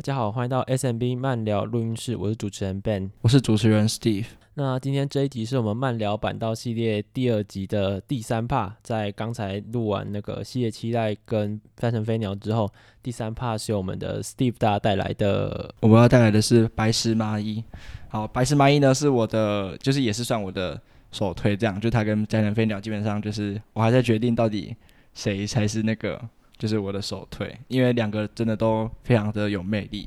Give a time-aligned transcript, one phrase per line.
[0.00, 4.24] 大家好，欢迎到 SMB 慢聊录音室，我是主持人 Ben，我是主持人 Steve。
[4.54, 15.74] 那今天这一集是我们慢聊板道系列第二集的第三 part，在刚才录完那个系列期待跟翻腾飞鸟之后，第三 part 是由我们的 Steve 大家带来的。
[15.80, 17.62] 我们要带来的是白石麻衣。
[18.08, 20.80] 好，白石麻衣呢是我的，就是也是算我的
[21.12, 24.74] 首推，这样就他跟翻腾飞鸟基本上就是我还在决定到底
[25.12, 26.18] 谁才是那个。
[26.60, 30.06] 就是我的首推，因为两个真的都非常的有魅力。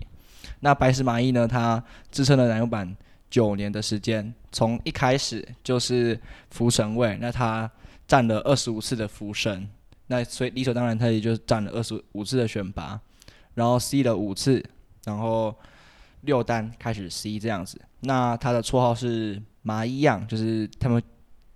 [0.59, 2.95] 那白石麻衣呢，他支撑了男优版
[3.27, 6.17] 九年的时间，从一开始就是
[6.51, 7.69] 福神位，那他
[8.05, 9.67] 占了二十五次的福神，
[10.05, 13.01] 那所以理所当然他也就占了二十五次的选拔，
[13.55, 14.63] 然后 C 了五次，
[15.05, 15.55] 然后
[16.21, 17.81] 六单开始 C 这样子。
[18.01, 21.01] 那他的绰号是麻衣样，就是他们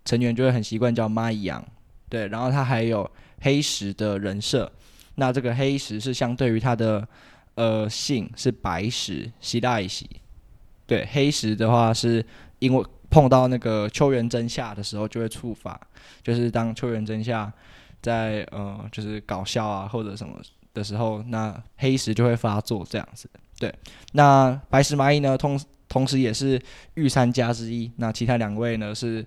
[0.05, 1.63] 成员就会很习惯叫麻衣样，
[2.09, 2.27] 对。
[2.29, 3.07] 然后他还有
[3.41, 4.71] 黑石的人设。
[5.19, 7.07] 那这个黑石是相对于它的
[7.55, 10.07] 呃姓是白石，希大一喜。
[10.85, 12.23] 对，黑石的话是
[12.59, 15.79] 因为碰到那个秋元真夏的时候就会触发，
[16.23, 17.51] 就是当秋元真夏
[18.01, 20.39] 在呃就是搞笑啊或者什么
[20.73, 23.29] 的时候，那黑石就会发作这样子。
[23.59, 23.73] 对，
[24.13, 26.61] 那白石麻衣呢，同同时也是
[26.93, 27.91] 御三家之一。
[27.97, 29.25] 那其他两位呢是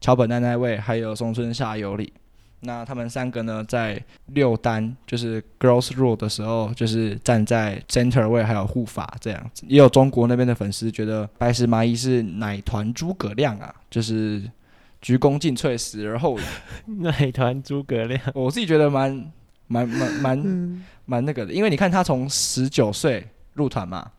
[0.00, 2.12] 桥本奈奈未还有松村沙友里。
[2.60, 9.64] 那他们三个呢，在六单就是 Girls Rule 的时候，就是站在 Center 位，还有护法这样子。
[9.68, 14.42] 也有中国那边的粉丝觉得白石麻衣是奶团诸葛亮啊，就是
[15.00, 16.42] 鞠躬尽瘁，死而后已。
[17.02, 19.32] 奶团诸葛亮，我自己觉得蛮
[19.66, 24.10] 蛮蛮蛮蛮那个的，因为你看他从十九岁入团嘛，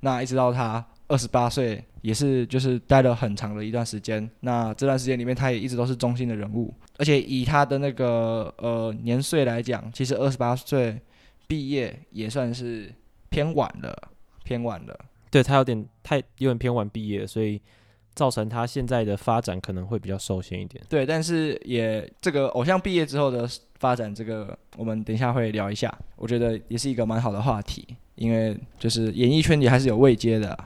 [0.00, 0.84] 那一直到他。
[1.08, 4.28] 二十八岁也是，就是待了很长的一段时间。
[4.40, 6.72] 那这段时间里面，他也一直都是中心的人物。
[6.98, 11.00] 而且以他的那个呃年岁来讲，其实二十八岁
[11.46, 12.92] 毕业也算是
[13.28, 13.96] 偏晚了，
[14.44, 14.98] 偏晚了。
[15.30, 17.60] 对，他有点太有点偏晚毕业，所以
[18.14, 20.82] 造成他现在的发展可能会比较受限一点。
[20.88, 25.94] 对，但是也这个偶像毕业之后的发展，这个我们等一下会聊一下。
[26.16, 30.58] 我觉得也是一个蛮好的话题，因为就是演艺圈里还是有未接的。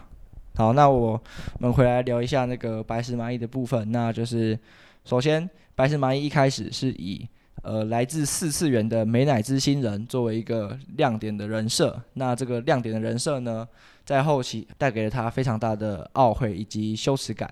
[0.60, 1.18] 好，那我
[1.58, 3.90] 们回来聊一下那个白石麻衣的部分。
[3.90, 4.58] 那就是，
[5.06, 7.26] 首先，白石麻衣一开始是以
[7.62, 11.98] 呃来自四次元的美乃滋新人作为一个亮点的人设。
[12.12, 13.66] 那这个亮点的人设呢，
[14.04, 17.50] 在后期带给了他非常大的懊悔以及羞耻感。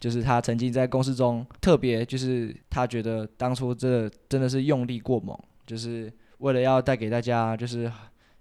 [0.00, 7.88] 就是他曾经在公司中特别，就是他觉得当初这真的是用力过猛，就是为了要带给大家就是。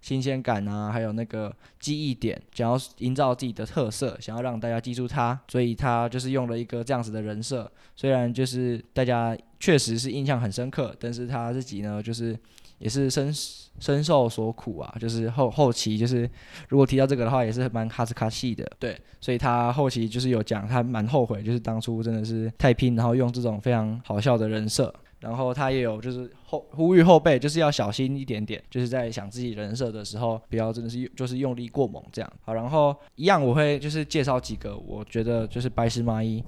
[0.01, 7.69] 新鲜感啊，还有那个记忆点，想要营造自己的特色，想要让大家记住他，所以他就是用了一个这样子的人设。
[7.95, 12.37] 虽然就是大家确实是印象很深刻，但是他自己呢，就是
[12.77, 13.33] 也是深
[13.79, 14.95] 深受所苦啊。
[14.99, 16.29] 就是后后期就是
[16.69, 18.65] 如果提到这个的话，也是蛮哈斯卡西的。
[18.79, 24.93] 对，所以他后期就是有讲，他蛮后悔，就是当初真的是太拼，然后用这种非常好笑的人设。
[25.19, 32.33] 然后他也有就是后呼吁后辈，就是要小心一点点，就是在想自己人设的时候，不要真的是就是用力过猛这样。
[32.43, 36.43] 好，然后一样我会就是介绍几个我觉得就是白石麻衣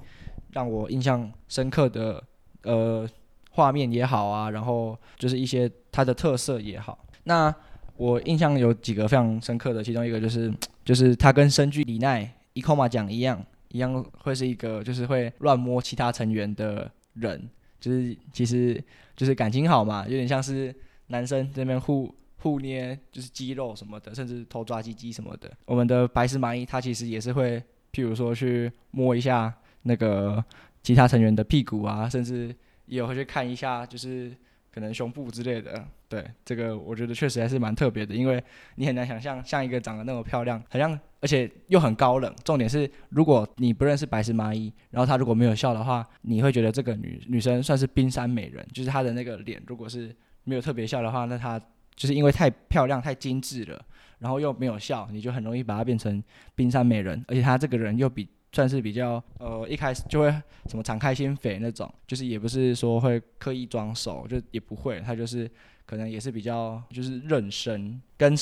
[0.52, 2.22] 让我印象深刻的
[2.62, 3.08] 呃
[3.50, 6.96] 画面也好啊，然后就是一些他的特色也好。
[7.24, 7.52] 那
[7.96, 10.52] 我印象有几个非常深刻的，其中一个就是
[10.84, 17.48] 就是他跟深居里奈一空马奖一样，一样会是一个就是会乱摸其他成员的人。
[17.80, 18.82] 就是其实
[19.16, 20.74] 就是感情好嘛，有点像是
[21.06, 25.50] 男生这边互互捏，就是肌肉什么的，甚至偷抓鸡鸡什么的。
[25.64, 27.58] 我们的白石麻衣他其实也是会，
[27.92, 29.52] 譬如说去摸一下
[29.82, 30.44] 那个
[30.82, 32.54] 其他成员的屁股啊，甚至
[32.86, 34.30] 也会去看一下，就是。
[34.72, 38.40] 可能胸部之类的，对这个我觉得确实还是蛮特别的，因为
[38.76, 42.34] 你很难想象像一个长得那么漂亮，好像而且又很高冷。
[42.44, 50.14] 重点是，如果你不认识白石麻衣，然后她如果没有笑的话，你会觉得这个女女生算是冰山美人，就是她的那个脸，如果是
[50.44, 51.58] 没有特别笑的话，那她
[51.94, 53.80] 就是因为太漂亮、太精致了，
[54.18, 56.22] 然后又没有笑，你就很容易把她变成
[56.54, 57.24] 冰山美人。
[57.28, 58.28] 而且她这个人又比。
[58.52, 60.28] 算是比较呃，一开始就会
[60.66, 65.48] 什么敞开心扉那种，就是也不是说会刻意装熟，就也不会，她就是
[65.86, 68.34] 可能也是比较就是认生，跟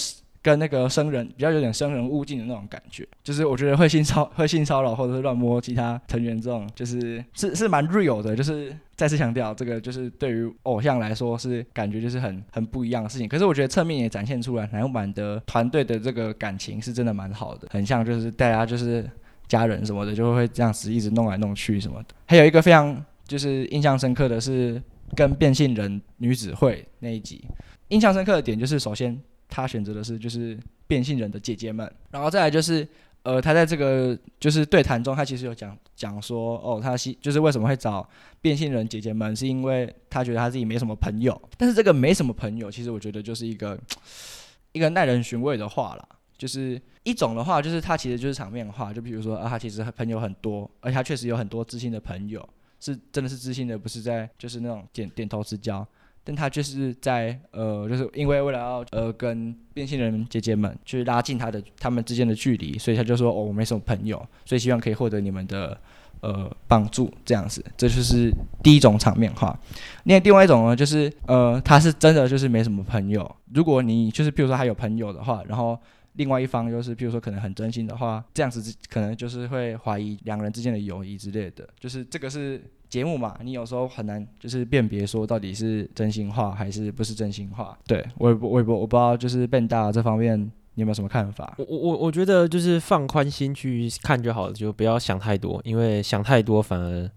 [0.49, 19.09] 跟那个生人比较有点生人勿近的那种感觉，就是我觉得会性骚会性骚扰或者是乱摸其他成员这种，就是是是蛮 real 的，就是再次强调这个就是对于偶像来说是感觉就是很很不一样的事情，可是我觉得侧面也展现出来男版的团队的这个感情是真的蛮好的，很像就是大家就是。
[19.49, 22.09] 家人什么的就会这样子一直弄来弄去什么的。
[22.27, 24.79] 还有一个非常就是印象深刻的是
[25.17, 27.43] 跟变性人女子会那一集，
[27.89, 29.19] 印象深刻的点就是首先
[29.49, 32.87] 他选择的是就是变性人的姐姐们，然后再来就是。
[33.25, 38.09] 呃，他在这个就是对谈中，他其实有讲讲说，哦，他是就是为什么会找
[38.41, 41.39] 变性人姐姐们，是因为他觉得他自己没什么朋友。
[41.59, 43.79] 但是这个没什么朋友，其实我觉得就是一个
[44.73, 46.09] 一个耐人寻味的话啦。
[46.39, 52.49] 就是一种的话，就是他其实就是场面话，就比如说啊，他其实朋友很多，而且他确实有很多知心的朋友，
[52.81, 55.87] 是真的是知心的，不是在就是那种点点头之交。
[56.29, 65.81] 但他就是在呃，就是因为为了要呃跟变性人姐姐们去拉近他的他们之间的距离，所以他就说哦，我没什么朋友，所以希望可以获得你们的
[66.21, 68.31] 呃帮助这样子，这就是
[68.63, 69.59] 第一种场面话。
[70.05, 73.35] 那另外一种呢，就是呃他是真的就是没什么朋友。
[73.55, 75.81] 如果你就是比如说他有朋友的话，然后
[76.17, 82.63] 另外一方就是比如说可能很真心的话，这样子可能就是会怀疑两人之间的友谊之类的，就是这个是。
[82.89, 87.77] 节目嘛，你有时候很难就是辨别说到底是真心话还是不是真心话。
[87.87, 91.55] 对，我也不我也不我不知道，就是 Ben 大这方面你有没有什么看法？
[91.59, 97.11] 我我我觉得就是放宽心去看就好了，就不要想太多，因为想太多反而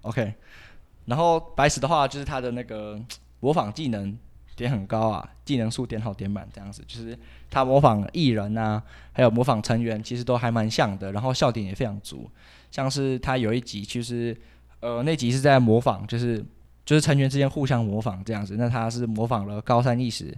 [0.00, 0.34] OK。
[1.04, 3.00] 然后白石的话，就是他的那个
[3.38, 4.18] 模仿技能
[4.56, 7.16] 点很高啊，技能数点好点满这样子，就是
[7.48, 8.82] 他模仿艺人啊，
[9.12, 12.28] 还有模仿成员，其实都还蛮像的，然后笑点也非常足。
[12.72, 14.36] 像是他有一集其实。
[14.82, 16.44] 呃，那集是在模仿，就是
[16.84, 18.56] 就是成员之间互相模仿这样子。
[18.58, 20.36] 那他是模仿了高山一实，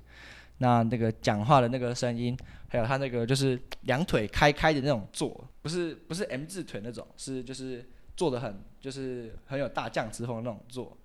[0.59, 2.37] 那那个讲话的那个声音，
[2.69, 7.85] 还有他那个就是两腿开开的那种坐，不是不是 M 字腿那种，是就是
[8.17, 10.97] 坐得很就是很有大将之风的那种坐，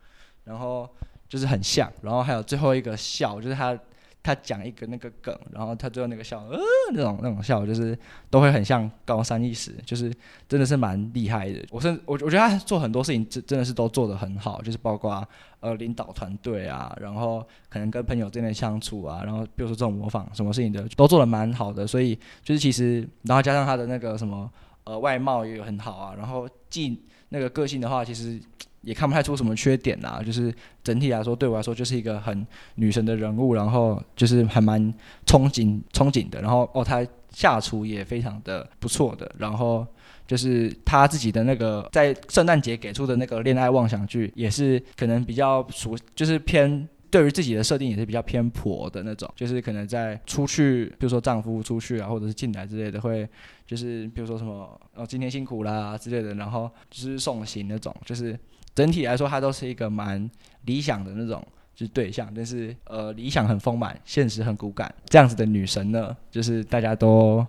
[0.44, 0.88] 然后
[1.27, 1.92] 就是很像。
[2.01, 3.80] 然后还有最后一个笑，就是他。
[4.21, 6.60] 他讲一个那个梗，然后他最后那个笑，呃，
[6.94, 7.98] 那种那种笑，就是
[8.30, 10.13] 都会很像高三意识，就是
[10.48, 11.66] 真的是蛮厉害的。
[11.71, 15.25] 我甚我我觉得他做很多事情真真的是都做得很好，就是包括
[15.62, 21.88] 呃领导团队啊，然后可能跟朋友之间的相处啊，然后比如说这种模仿什么事情的都做得蛮好的。
[21.88, 24.51] 所以就是其实，然后加上他的那个什么
[24.83, 28.39] 呃外貌也有很好啊，然后既那个个性的话，其实。
[28.81, 30.53] 也看不太出什么缺点啦，就是
[30.83, 32.45] 整体来说，对我来说就是一个很
[32.75, 34.81] 女神的人物，然后就是还蛮
[35.25, 39.85] 憧憬憧憬的，然后哦，她下厨也非常的不错的，然后
[40.25, 53.27] 就是她自己的那个在圣诞节给出的那个恋爱妄想剧，也是可能比较熟，就是偏对于自己的设定也是比较偏婆的那种，就是可能在出去，比如说丈夫出去啊，或者是进来之类的，会
[53.65, 58.38] 就是比如说什么哦今天辛苦啦之类的，然后就是送行那种，就是。
[58.75, 60.29] 整体来说，她都是一个蛮
[60.63, 61.45] 理想的那种
[61.75, 67.45] 就是对象，但是呃，理想很丰满，现实很骨感，这样子的女神呢，就是大家都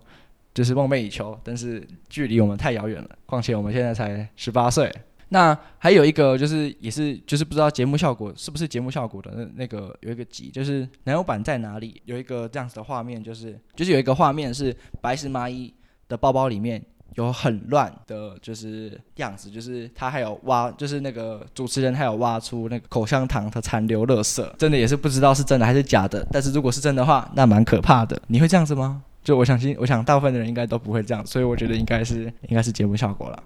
[0.52, 3.10] 就是梦寐以求，但是距离我们太遥远了。
[3.26, 4.92] 况且我们现在才十八岁。
[5.30, 12.00] 那还有一个就是也是就是不知道节目效果是不是节目效果的那那个有一个集，就是男友版在哪里？
[12.04, 15.72] 有一个这样子的画面，就是就是有一个画面是白石麻衣
[16.06, 16.80] 的包包里面。
[17.16, 26.24] 有很乱的，就是样子，就是他还有挖，就是那个主持人还有挖出那个口香糖的残留垃圾，真的也是不知道是真的还是假的。
[26.30, 28.16] 但是如果是真的话，那蛮可怕的。
[28.28, 29.02] 你会这样子吗？
[29.24, 33.42] 就我相信，我想大部分的人应该都不会这样，所以我觉得应该是应该是节目效果了。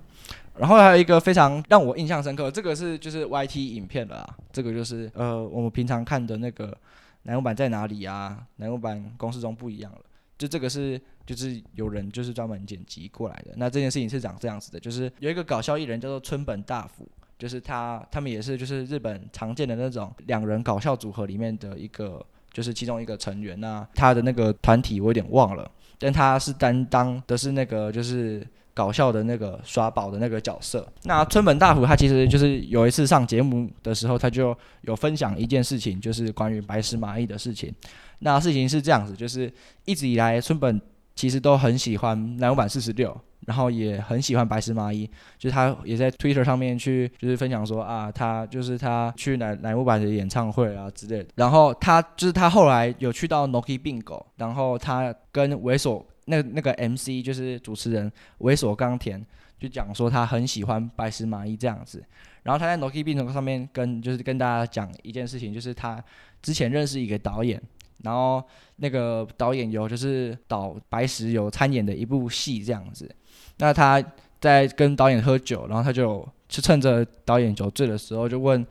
[0.59, 6.77] 然后还有一个非常让我印象深刻，这个是就是 YT 影片了啊，这个就是呃我们平常看的那个
[7.23, 8.47] 乃木坂在哪里啊？
[8.57, 10.01] 乃木坂公式中不一样了，
[10.39, 11.01] 就这个是。
[11.27, 13.55] 就是有人就是专门剪辑过来的。
[13.57, 17.09] 那这件事情是长这样子的，就是有一个搞笑艺人叫做村本大辅，
[17.39, 30.87] 就是他他们也是就是日本常见的那种两人搞笑组合里面的一个，就是其中一个成员呐、他的那个团体我有点忘了，但他是担当的是那个就是搞笑的那个耍宝的那个角色。
[31.05, 37.73] 那村本大辅他其实就是有一次上节目的时候，他就有分享一件事情，就是关于白石麻衣的事情。
[38.19, 39.51] 那事情是这样子，就是
[39.85, 40.81] 一直以来村本。
[41.17, 43.17] 其实都很喜欢乃木坂四十六，
[43.47, 51.29] 然后也很喜欢白石麻衣，就是他也在 Twitter 上面去就是分享说啊，他就是他去乃乃木坂的演唱会啊之类的。
[51.37, 59.25] 然后他就是他后来有去到 Noki Bingo，然后他跟猥琐那那个 MC 就是主持人猥琐钢田
[59.59, 62.05] 就讲说他很喜欢白石麻衣这样子。
[62.43, 66.03] 然后他在 Noki b i n 上面跟就是跟大家讲一件事情，就是他
[66.43, 67.61] 之前认识一个导演。
[68.03, 68.45] 然后
[68.77, 73.09] 那个导演有就是导白石有参演的一部戏这样子，
[73.57, 74.03] 那他
[74.39, 78.67] 在跟导演喝酒，然后他就就趁着导演酒醉的时候，就问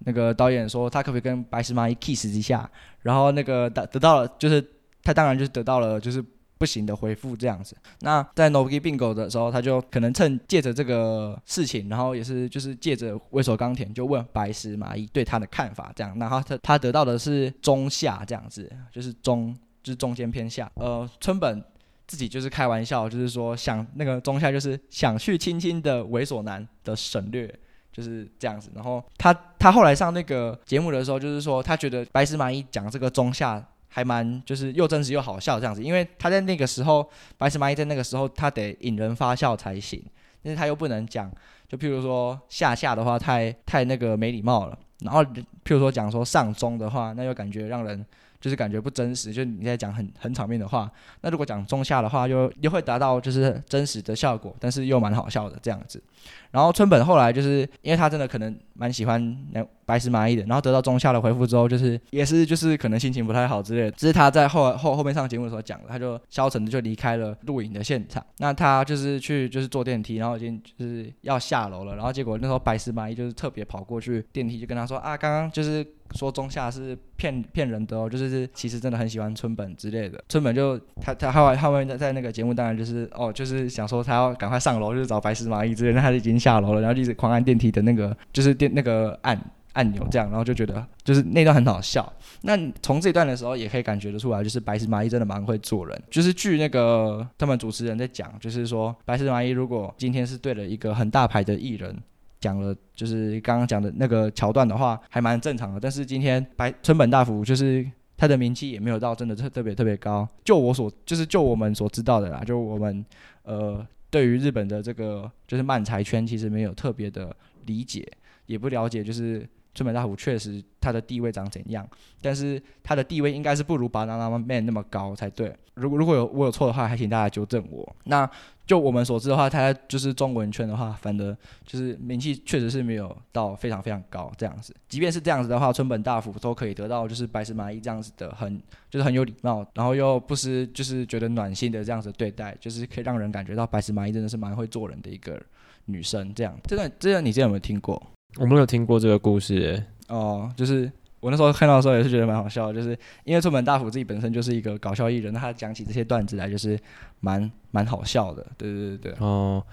[0.00, 2.70] 那个导演说他可不可以跟白石麻衣 kiss 一下，
[3.00, 4.62] 然后那个得得到了，就是
[5.02, 6.22] 他当然就是得到了就是。
[6.64, 20.72] 不行的回复这样子，那在 Noki Bingo 的时候，他就可能趁借着这个事情，然后也是就是借着猥琐钢田就问白石麻衣对他的看法这样，然后他他得到的是中下这样子，就是中就是中间偏下。
[20.76, 21.62] 呃，村本
[22.06, 27.54] 自己就是开玩笑，就是说想那个中下就是想去亲亲的猥琐男的省略，
[27.92, 28.70] 就是这样子。
[28.74, 33.62] 然后他他后来上那个节目的时候，就是说他觉得白石麻衣讲这个中下
[33.94, 37.08] 还蛮就是又真实又好笑这样子，因为他在那个时候
[37.38, 40.02] 白石麻衣在那个时候他得引人发笑才行，
[40.42, 41.30] 但是他又不能讲，
[41.68, 44.76] 就譬如说下下的话太太那个没礼貌了。
[45.04, 48.04] 然后，譬如说讲说上中的话，那又感觉让人
[48.44, 50.90] 就是感觉不真实，就是你在讲很很场面的话。
[51.22, 56.02] 那如果讲中下的话，又又会达到就是真实的效果，但是又蛮好笑的这样子。
[56.50, 63.90] 然后村本后来就是因为他真的可能蛮喜欢那白石麻衣的，然后得到中下的回复之后，就是也是就是可能心情不太好之类的。
[63.92, 68.22] 只是他在后后后面上节目的时候讲了，他就消沉的就离开了录影的现场。
[68.36, 75.82] 那他就是去就是坐电梯，然后已经就是要下楼了，然后结果那时候白石麻衣就是特别跑过去电梯就跟他说啊，刚刚就是
[76.14, 80.22] 说中下是骗骗人的哦，就是其实真的很喜欢村本之类的。
[80.28, 86.34] 村本就他他后来后面在在那个节目当然就是哦就是想说他要赶快上楼就是找白石麻衣之类的，那他已经。
[86.44, 89.40] 下楼了，然后一直狂按电梯的那个，就是电那个按
[89.72, 92.12] 按钮这样，然后就觉得就是那段很好笑。
[92.42, 96.02] 那从这一段的时候也可以感觉得出来，就是白石麻衣真的蛮会做人。
[96.10, 101.96] 就是据那个他们主持人在讲，就是说白石麻衣如果今天是对了一个很大牌的艺人
[102.44, 105.80] 讲了，就是刚刚讲的那个桥段的话，还蛮正常的。
[105.80, 107.84] 但是今天白村本大辅就是
[108.16, 110.28] 他的名气也没有到真的特特别特别高。
[110.44, 113.04] 就我所就是就我们所知道的啦，就我们
[113.42, 113.86] 呃。
[114.10, 117.34] 对于日本的这个就是漫才圈，其实没有特别的
[117.66, 118.06] 理解，
[118.46, 121.84] 也不了解，就是村本大辅确实他的地位长怎样，
[122.22, 125.52] 但是他的地位应该是不如 Banana Man 那么高才对。
[125.74, 127.96] 如果如果有我有错的话，还请大家纠正我。
[128.04, 128.30] 那
[128.66, 134.74] 就我们所知的话，他就是中文圈的话，反正就是名气确实是没有到非常非常高这样子。
[134.88, 145.40] 即便是这样子的话，村本大辅都可以得到就是白石麻衣这样子的很就是很有礼貌，然后又不失就是觉得暖心的这样子对待，就是可以让人感觉到白石麻衣真的是蛮会做人的一个
[145.84, 146.58] 女生这样。
[146.64, 148.02] 这段这段你之前有没有听过？
[148.38, 150.90] 我没有听过这个故事哦，就是。
[151.24, 152.90] 我那时候看到的时候也是觉得蛮好笑，就是
[153.24, 156.78] 因为出门大辅自己本身就是一个搞笑艺人，那他讲起这些段子来就是
[157.20, 159.14] 蛮蛮好笑的，对对对对。
[159.20, 159.64] 哦，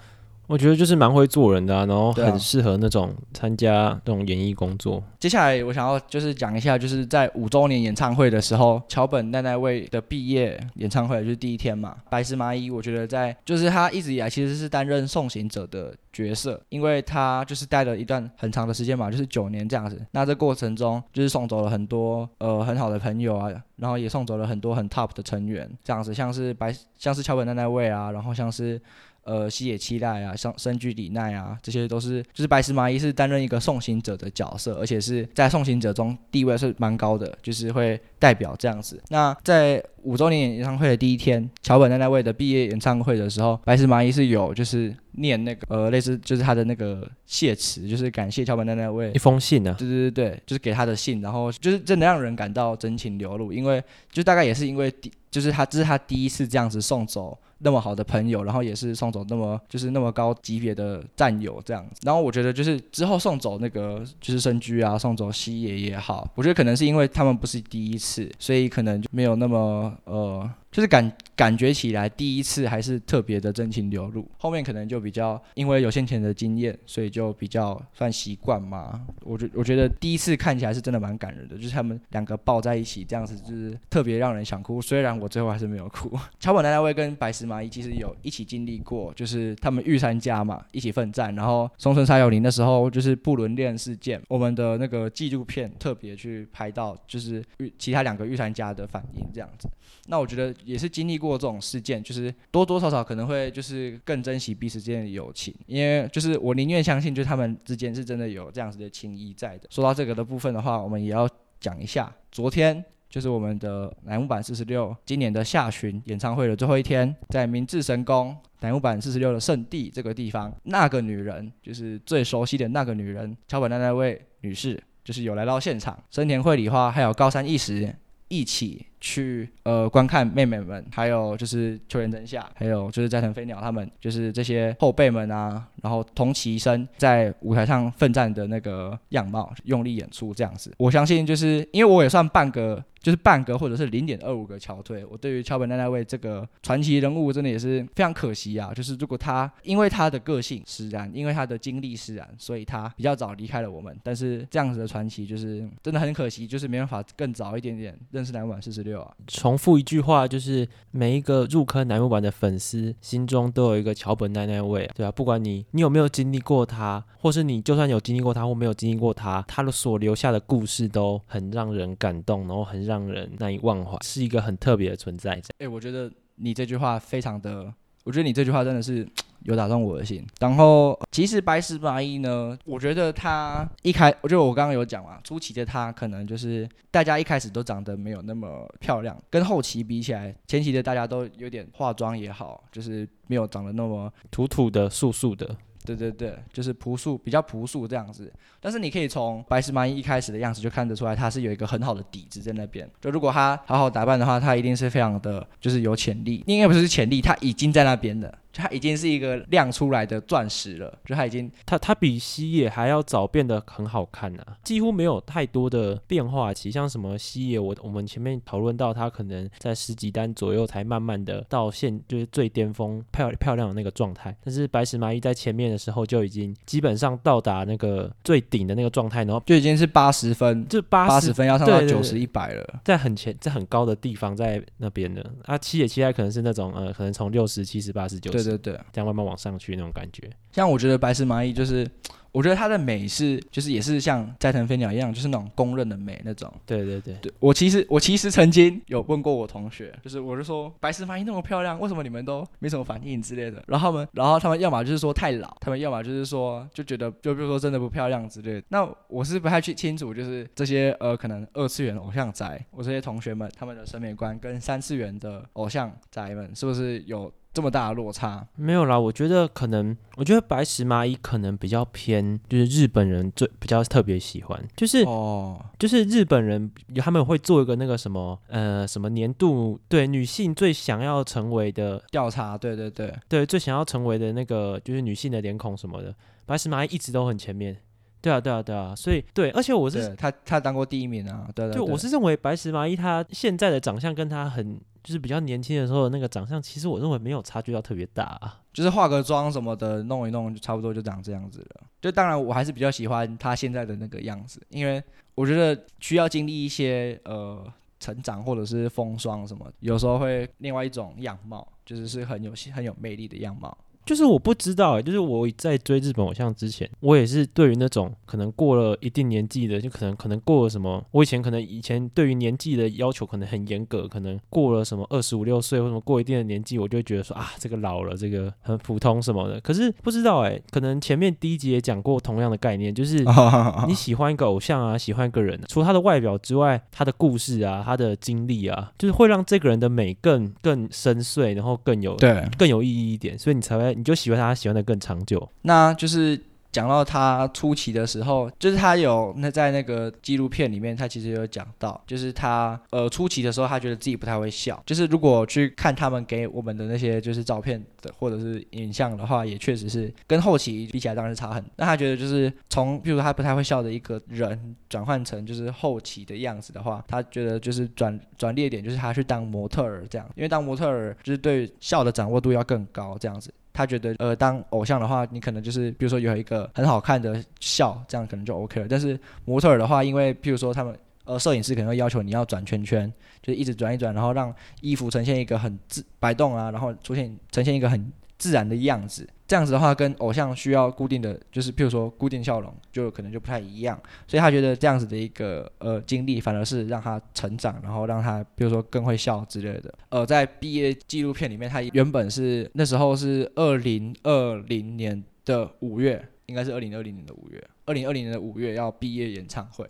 [0.52, 5.02] 我觉得就是蛮会做人的啊，然后很适合那种参加那种演艺工作。
[5.18, 20.04] 接下来我想要就是讲一下，就是在五周年演唱会的时候，桥本奈奈未的毕业演唱会就是第一天嘛，白石麻衣，我觉得在就是他一直以来其实是担任送行者的角色，因为他就是待了一段很长的时间嘛，就是九年这样子。
[20.10, 28.78] 那这过程中就是送走了很多呃很好的朋友啊，然后也送走了很多很 top 的成员，这样子像是白像是桥本奈奈未啊，然后像是
[29.24, 39.00] 呃西野七濑啊，像深居里奈啊，这些都是就是白石麻衣是担任一个送行者的角色，而且是在送行者中地位是蛮高的，就是会代表这样子。
[39.08, 69.92] 那在五周年演唱会的第一天，桥本奈奈未的毕业演唱会的时候，白石麻衣是有就是念那个呃类似就是他的那个谢词，就是感谢桥本奈奈未一封信啊，对对对对，就是给他的信，然后就是真的让人感到真情流露，因为就大概也是因为第就是他这是他第一次这样子送走那么好的朋友，然后也是送走那么就是那么高级别的战友这样子，然后我觉得就是之后送走那个就是申居啊，送走西野也好，我觉得可能是因为他们不是第一次，所以可能就没有那么。
[70.04, 79.06] 呃，就是感感觉起来第一次还是特别的真情流露，后面可能就比较因为有先前的经验，所以就比较算习惯嘛。
[79.22, 84.80] 我觉我觉得第一次看起来是真的蛮感人的，就是他们两个抱在一起这样子，就是特别让人想哭。
[84.80, 86.10] 虽然我最后还是没有哭。
[86.40, 91.34] 桥本奈奈未跟白石麻衣其实有一起经历过，就是他们御三家嘛，一起奋战。
[91.34, 99.68] 然后松村沙友梨的时候就是不伦恋事件，我们的那个纪录片特别去拍到，就是御其他两个御三家的反应这样子。
[100.06, 109.68] 那我觉得也是经历过这种事件，就是多多少少可能会就是更珍惜彼此之间的友情，因为就是我宁愿相信，就是他们之间是真的有这样子的情谊在的。
[109.70, 111.28] 说到这个的部分的话，我们也要
[111.60, 127.94] 讲一下，昨天就是我们的乃木坂四十六今年的下旬演唱会的最后一天，在明治神宫乃木坂四十六的圣地这个地方，那个女人就是最熟悉的那个女人桥本奈奈未女士，就是有来到现场，生田绘里花还有高山一实
[128.28, 128.86] 一起。
[129.02, 140.72] 去呃观看妹妹们，还有就是秋元真夏，还有就是斋藤飞鸟他们，就是这些后辈们啊，然后同期生在舞台上奋战的那个样貌，用力演出这样子。
[140.78, 145.04] 我相信就是因为我也算半个就是半个或者是零点二五个桥退。
[145.04, 148.72] 我对于桥本奈奈未这个传奇人物真的也是非常可惜啊！
[148.72, 153.94] 就是如果他因为他的个性使然，因为他的经历使然，所以他比较早离开了我们。
[154.02, 159.14] 但是这样子的传奇就是真的很可惜，就是没办法更早一点点认识南木四十六啊。
[159.26, 175.32] 重复一句话，就是每一个入坑南木坂的粉丝心中都有一个桥本奈奈未，对啊，不管你你有没有经历过他，或是你就算有经历过他或没有经历过他，他的所留下的故事都很让人感动，然后很让人难以忘怀，是一个很特别的存在。
[175.32, 177.72] 哎、欸，我觉得你这句话非常的，
[178.04, 179.06] 我觉得你这句话真的是
[179.44, 180.24] 有打动我的心。
[180.40, 195.56] 然后，其实白石麻衣呢，我觉得他一开，我觉得我刚刚有讲嘛，初期的他可能就是大家一开始都长得没有那么漂亮，跟后期比起来，前期的大家都有点化妆也好，就是没有长得那么土土的、素素的。
[195.84, 198.32] 对对对，就是朴素，比较朴素这样子。
[198.60, 202.88] 但是你可以从白石麻衣一开始的样子就看得出来，他是有一个很好的底子在那边。
[203.00, 206.44] 就如果他好好打扮的话，他一定是非常的，就是有潜力。
[206.46, 208.32] 应该不是潜力，他已经在那边了。
[208.52, 239.22] 就它已经是一个亮出来的钻石了，就它已经，它它比西野还要早变得很好看啊，几乎没有太多的变化期，像什么西野，我我们前面讨论到它可能在十几单左右才慢慢的到现就是最巅峰漂漂亮的那个状态，但是白石麻衣在前面的时候就已经基本上到达那个最顶的那个状态，然后就已经是八十分，就八十分要上到九十一百了，在很前在很高的地方在那边的，啊七野期待可能是那种呃可能从六十七十八十九十，对对对，这样慢慢。
[239.22, 241.88] 往上去那种感觉，像我觉得白石麻衣就是，
[242.32, 246.52] 我觉得它的美是，就是也是像斋藤飞鸟一样，就是那种公认的美那种。
[246.66, 253.62] 对对对，对我其实我其实曾经有问过我同学，就是我就说白石麻衣那么漂亮，为什么你们都没什么反应之类的？
[253.68, 258.62] 然后他们，然后他们要么就是说太老，他们要么就是说就觉得，就比如说真的不漂亮之类的。
[258.70, 267.32] 那我是不太去清楚，就是这些呃可能二次元偶像宅，我这些同学们他们的审美观跟三次元的偶像宅们是不是有？
[267.52, 268.46] 这么大的落差。
[268.56, 283.14] 没有啦，我觉得可能，我觉得白石麻衣可能比较偏，就是日本人最比较特别喜欢，就是哦，就是日本人他们会做一个那个什么呃什么年度对女性最想要成为的调查，对对对。
[283.28, 286.14] 对，最想要成为的那个就是女性的脸孔什么的，
[286.46, 287.76] 白石麻衣一直都很前面，
[288.20, 294.80] 对啊对啊对啊，所以对，而且我是他他当过第一名啊，对对，我是认为白石麻衣她现在的长相跟她很。
[295.02, 298.60] 就是比较年轻的时候那个长相，其实我认为没有差距到特别大啊。
[298.72, 301.82] 就是化个妆什么的，弄一弄就差不多就长这样子了。
[302.00, 305.02] 就当然我还是比较喜欢他现在的那个样子，因为
[305.34, 307.64] 我觉得需要经历一些呃
[308.00, 313.76] 成长或者是风霜什么，有时候会另外一种样貌，就是是很有很有魅力的样貌。
[314.04, 329.60] 就是我不知道、欸，就是我在追日本偶像之前，我也是对于那种可能过了一定年纪的，就可能可能过了什么，我以前可能以前对于年纪的要求可能很严格，可能过了什么二十五六岁或什么过一定的年纪，我就会觉得说啊，这个老了，这个很普通什么的。
[329.60, 333.24] 可是不知道哎、欸，可能前面第一集也讲过同样的概念，就是
[333.86, 343.91] 你喜欢一个偶像啊，喜欢一个人，除了他的外表之外，他的故事啊，他的经历啊，就是会让这个人的美更更深邃，然后更有对更有意义一点，所以你才会。
[343.94, 345.48] 你就喜欢他，喜欢的更长久。
[345.62, 354.82] 那就是讲到他初期的时候，就是他有那在那个纪录片里面，他其实有讲到，就是他呃初期的时候，他觉得自己不太会笑。
[354.86, 361.62] 就是如果去看他们给我们的那些就是照片的或者是影像的话，也确实是跟后期比起来当然是差很。
[361.76, 373.52] 那他觉得就是从，譬如说他不太会笑的一个人转换成就是后期的样子的话，他觉得就是转转捩点就是他去当模特儿这样，因为当模特儿就是对笑的掌握度要更高这样子。
[373.72, 378.86] 他觉得，呃，当偶像的话，你可能就是，比如说有一个很好看的笑，这样可能就 OK 了。
[378.88, 389.28] 但是模特儿的话，因为譬如说他们，呃，摄影师可能会要求你要转圈圈，就是一直转一转，然后让衣服呈现一个很自摆动啊，然后出现呈现一个很自然的样子。
[389.46, 393.96] 这样子的话，跟偶像需要固定的就是，譬如说固定笑容，就可能就不太一样。
[394.26, 399.94] 所以他觉得这样子的一个呃经历，反而是让他成长，然后让他比如说更会笑之类的。
[400.08, 409.86] 呃，在毕业纪录片里面，他原本是那时候是二零二零年的五月，应该是二零二零年的五月，二零二零年的五月要毕业演唱会。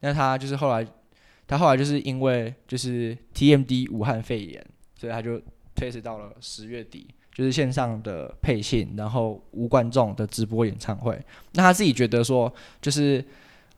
[0.00, 0.86] 那他就是后来，
[1.46, 5.40] 他后来就是因为就是 TMD 武汉肺炎，所以他就
[5.74, 7.08] 推迟到了十月底。
[7.38, 11.16] 就是线上的配信，然后无观众的直播演唱会。
[11.52, 13.24] 那他自己觉得说，就是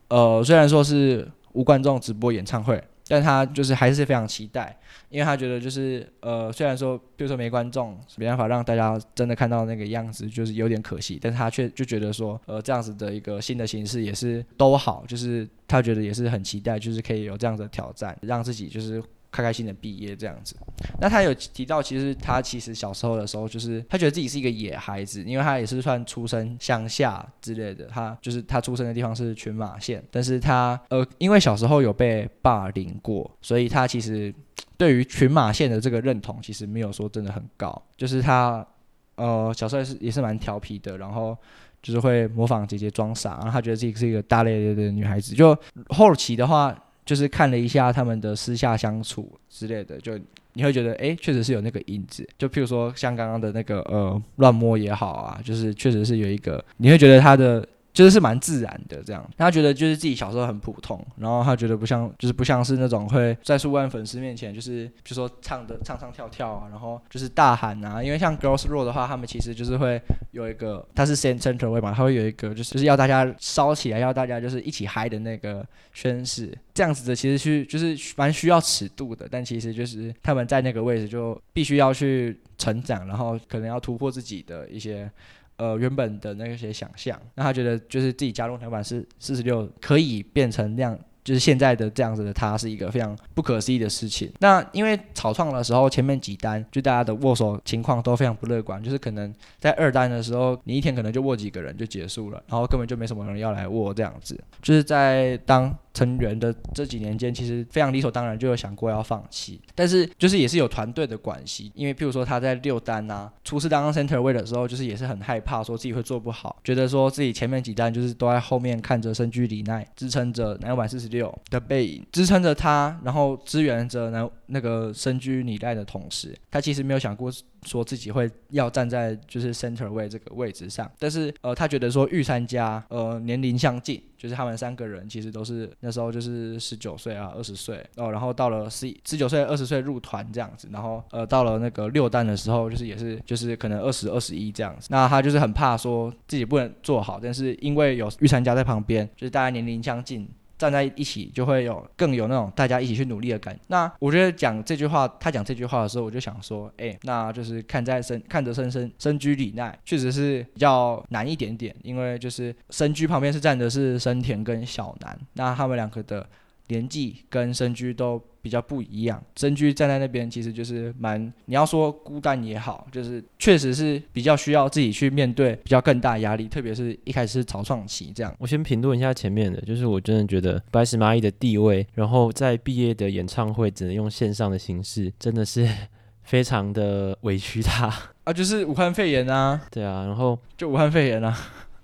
[0.07, 4.75] 呃，虽然说是无观众直播演唱会，但他就是还是非常期待，
[5.09, 18.99] 因为他觉得就是呃，虽然说比如说没观众，没办法让大家真的看到那个样子，就是有点可惜，但是他却就觉得说，呃，这样子的一个新的形式也是都好，就是他觉得也是很期待，就是可以有这样的挑战，让自己就是。
[19.31, 20.55] 开开心的毕业这样子，
[20.99, 34.33] 那他有提到，其实他其实小时候的时候，就是他觉得自己是一个野孩子，因为他也是算出生乡下之类的，他就是他出生的地方是群马县，但是他呃，因为小时候有被霸凌过，所以他其实
[34.75, 38.67] 对于群马县的这个认同其实没有说真的很高，就是他
[39.15, 41.37] 呃小时候也是也是蛮调皮的，然后
[41.81, 46.77] 就是会模仿姐姐装傻，然后他觉得自己是一个大咧咧的女孩子，就后期的话。
[47.05, 50.17] 就是看了一下他们的私下相处之类的，就
[50.53, 52.27] 你会觉得，哎，确实是有那个影子。
[52.37, 57.67] 就譬如说，像刚刚的那个呃乱摸也好啊，就是确实是有一个，你会觉得他的。
[57.93, 70.01] 就是是蛮自然的这样，他觉得就是自己小时候很普通，然后他觉得不像，就是不像是那种会在数万粉丝面前，就是比如说唱的唱唱跳跳啊，然后就是大喊啊，因为像 Girls Roar 的话，他们其实就是会
[70.31, 85.11] 有一个，他是 center 位嘛，他会有一个就是就是要大家烧起来，要大家就是一起嗨的那个宣誓，这样子的其实是就是蛮需要尺度的，但其实就是他们在那个位置就必须要去成长，然后可能要突破自己的一些。
[85.61, 90.97] 呃，原本的那些想象，那他觉得就是自己加入台版是四十六，可以变成那样。
[91.23, 94.31] 就是现在的这样子的他是一个非常不可思议的事情。
[94.39, 104.35] 那因为草创的时候前面几单就大家的握手情况都非常不乐观，就是可能在二单的时候你一天可能就握几个人就结束了，然后根本就没什么人要来握这样子。
[104.63, 127.31] 就是在当成员的这几年间，其实非常理所当然就有想过要放弃，但是就是也是有团队的关系，因为譬如说他在六单啊初次当 center 位的时候，就是也是很害怕说自己会做不好，觉得说自己前面几单就是都在后面看着深居里奈支撑着男版四十六的背影支撑着他，然后支援着南那个身居里奈的同时，他其实没有想过
[127.63, 130.89] 说自己会要站在就是 center 位这个位置上。
[130.99, 144.87] 但是呃，他觉得说御三家呃年龄相近，就是他们三个人其实都是那时候就是十九岁啊二十岁哦，然后到了十十九岁二十岁入团这样子，然后呃到了那个六弹的时候，就是也是就是可能二十二十一这样子。
[144.91, 150.27] 那他就是很怕说自己不能做好，但是因为有御三家在旁边，就是大家年龄相近。
[150.61, 153.59] 站在一起就会有更有那种大家一起去努力的感。
[153.65, 166.27] 那我觉得讲这句话，他讲这句话的时候，我就想说，哎，那就是看在深看着深深深居里奈，确实是比较难一点点，因为就是深居旁边是站的是深田跟小南，那他们两个的。
[166.71, 178.33] 年纪跟身居都比较不一样，身居站在那边其实就是蛮，你要说孤单也好，就是确实是比较需要自己去面对比较更大压力，特别是一开始是草创期这样。
[178.39, 185.69] 我先评论一下前面的，就是我真的觉得白石蚂蚁的地位，然后在毕业的演唱会只能用线上的形式，真的是
[186.23, 191.37] 非常的委屈他啊，就是武汉肺炎啊，对啊，然后就武汉肺炎啊。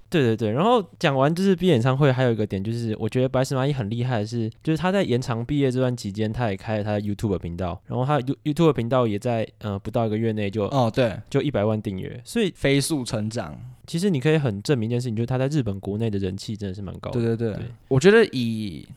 [0.09, 13.59] 对对对，然后讲完就是毕业演唱会，还有一个点就是，我觉得白石麻衣很厉害的是，就是他在延长毕业这段期间，他也开了他的 YouTube 频道，然后他 YouTube 频道也在呃不到一个月内就哦对，就一百万订阅，所以飞速成长。
[13.85, 17.19] 其实你可以很证明一件事情，就是他在日本国内的人气真的是蛮高的。
[17.19, 18.87] 对对对，对我觉得以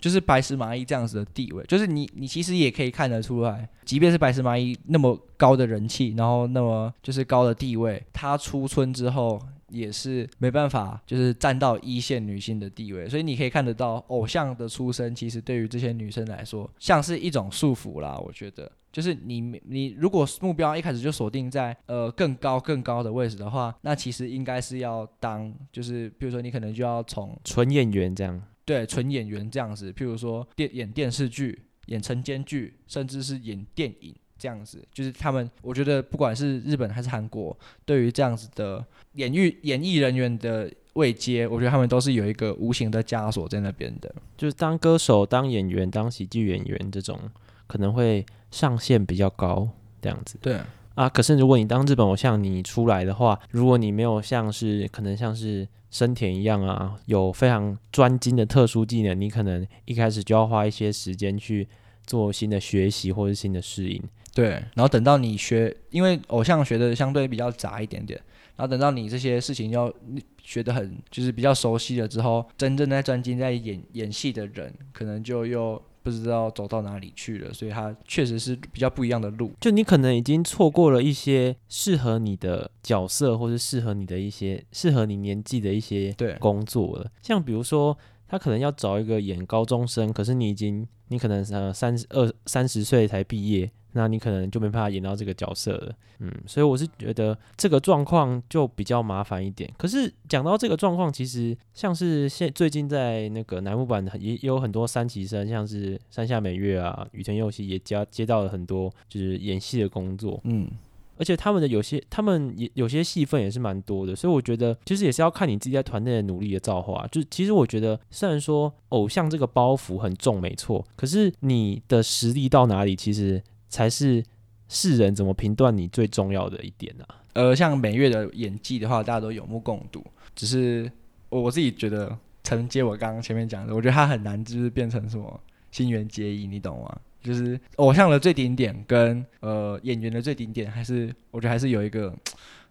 [0.00, 9.38] 就是白石麻衣这样子的地位，就是你你其实也可以看得出来，即便是白石麻衣那么高的人气，然后那么就是高的地位，他出村之后。
[9.68, 18.18] 也是没办法，就是站到一线女性的地位，所以你可以看得到，偶像的出身其实对于这些女生来说，像是一种束缚啦。
[18.24, 34.14] 我觉得，就是你你如果目标一开始就锁定在呃更高更高的位置的话，那其实应该是要当，就是比如说你可能就要从纯演员这样，对，纯演员这样子，譬如说电演电视剧、演晨间剧，甚至是演电影。
[34.38, 44.14] 这样子，就是他们，我觉得不管是日本还是韩国，对于这样子的演艺演艺人员的位阶，我觉得他们都是有一个无形的枷锁在那边的。
[44.36, 47.18] 就是当歌手、当演员、当喜剧演员这种，
[47.66, 49.68] 可能会上限比较高，
[50.00, 50.38] 这样子。
[50.40, 50.58] 对
[50.94, 61.68] 啊，可是如果你当日本偶像，你出来的话，如果你没有像是可能像是生田一样啊，有非常专精的特殊技能，你可能一开始就要花一些时间去
[62.04, 64.02] 做新的学习或是新的适应。
[64.38, 68.16] 对，然后等到你学，因为偶像学的相对比较杂一点点，
[68.54, 69.92] 然后等到你这些事情要
[70.40, 79.50] 学得很，就是比较熟悉了之后，真正在专精在演演戏的人，可能就又不知道走到哪里去了，所以他确实是比较不一样的路。
[79.60, 87.98] 就你可能已经错过了一些适合你的角色，或是适合你的一些适合你年纪的一些工作了，像比如说。
[88.30, 93.70] 他可能要找一个演高中生，可是你已经你可能呃三十二三十岁才毕业。
[93.92, 99.68] 那你可能就没办法演到这个角色了，嗯，所以我是觉得这个状况就比较麻烦一点。
[99.78, 110.70] 可是讲到这个状况，其实像是现最近在那个乃木坂也也有很多三期生，像是山下美月啊、羽田佑希也接接到了很多就是演戏的工作，嗯，
[111.16, 117.06] 而且他们的有些他们也有些戏份也是蛮多的，所以我觉得其实也是要看你自己在团队的努力的造化。
[117.10, 123.42] 就其实我觉得虽然说偶像这个包袱很重，没错，可是你的实力到哪里，其实。
[123.68, 124.24] 才是
[124.68, 127.14] 世人怎么评断你最重要的一点呢、啊？
[127.34, 130.04] 呃，像美月的演技的话，大家都有目共睹。
[130.34, 130.90] 只是
[131.28, 136.98] 我我自己觉得，承接我刚刚前面讲的，我觉得他很难，就是变成什么新垣结衣，你懂吗？
[137.22, 142.14] 就是偶像的最顶点跟呃演员的最顶点，还是我觉得还是有一个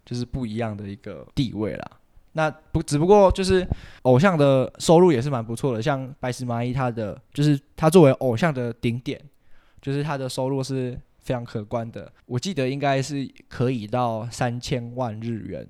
[0.04, 1.90] 就是不一样的一个地位啦。
[2.32, 3.66] 那不只不过就是
[4.02, 9.20] 偶像的收入也是蛮不错的，像白石麻衣，他的就是他作为偶像的顶点。
[9.80, 15.66] 就是他的收入是非常可观的，我记得应该是可以到三千万日元。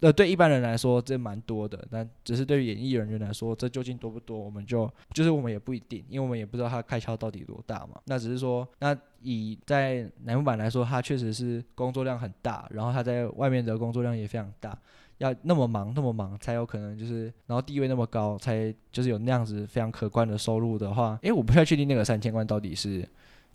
[0.00, 7.98] 呃，对一般人来说这蛮多的，但只是对于演艺人员来说，这究竟多不多，我们就就是我们也不一定，因为我们也不知道他开销到底多大嘛。
[8.04, 14.78] 那只是说，那以在南木坂来说，他确实是工作量很大，然后他在外面的工作量也非常大，
[15.16, 23.08] 要那么忙那么忙才有可能就是，然后地位那么高，才就是有那样子非常可观的收入的话，诶，我不太确定那个三千万到底是。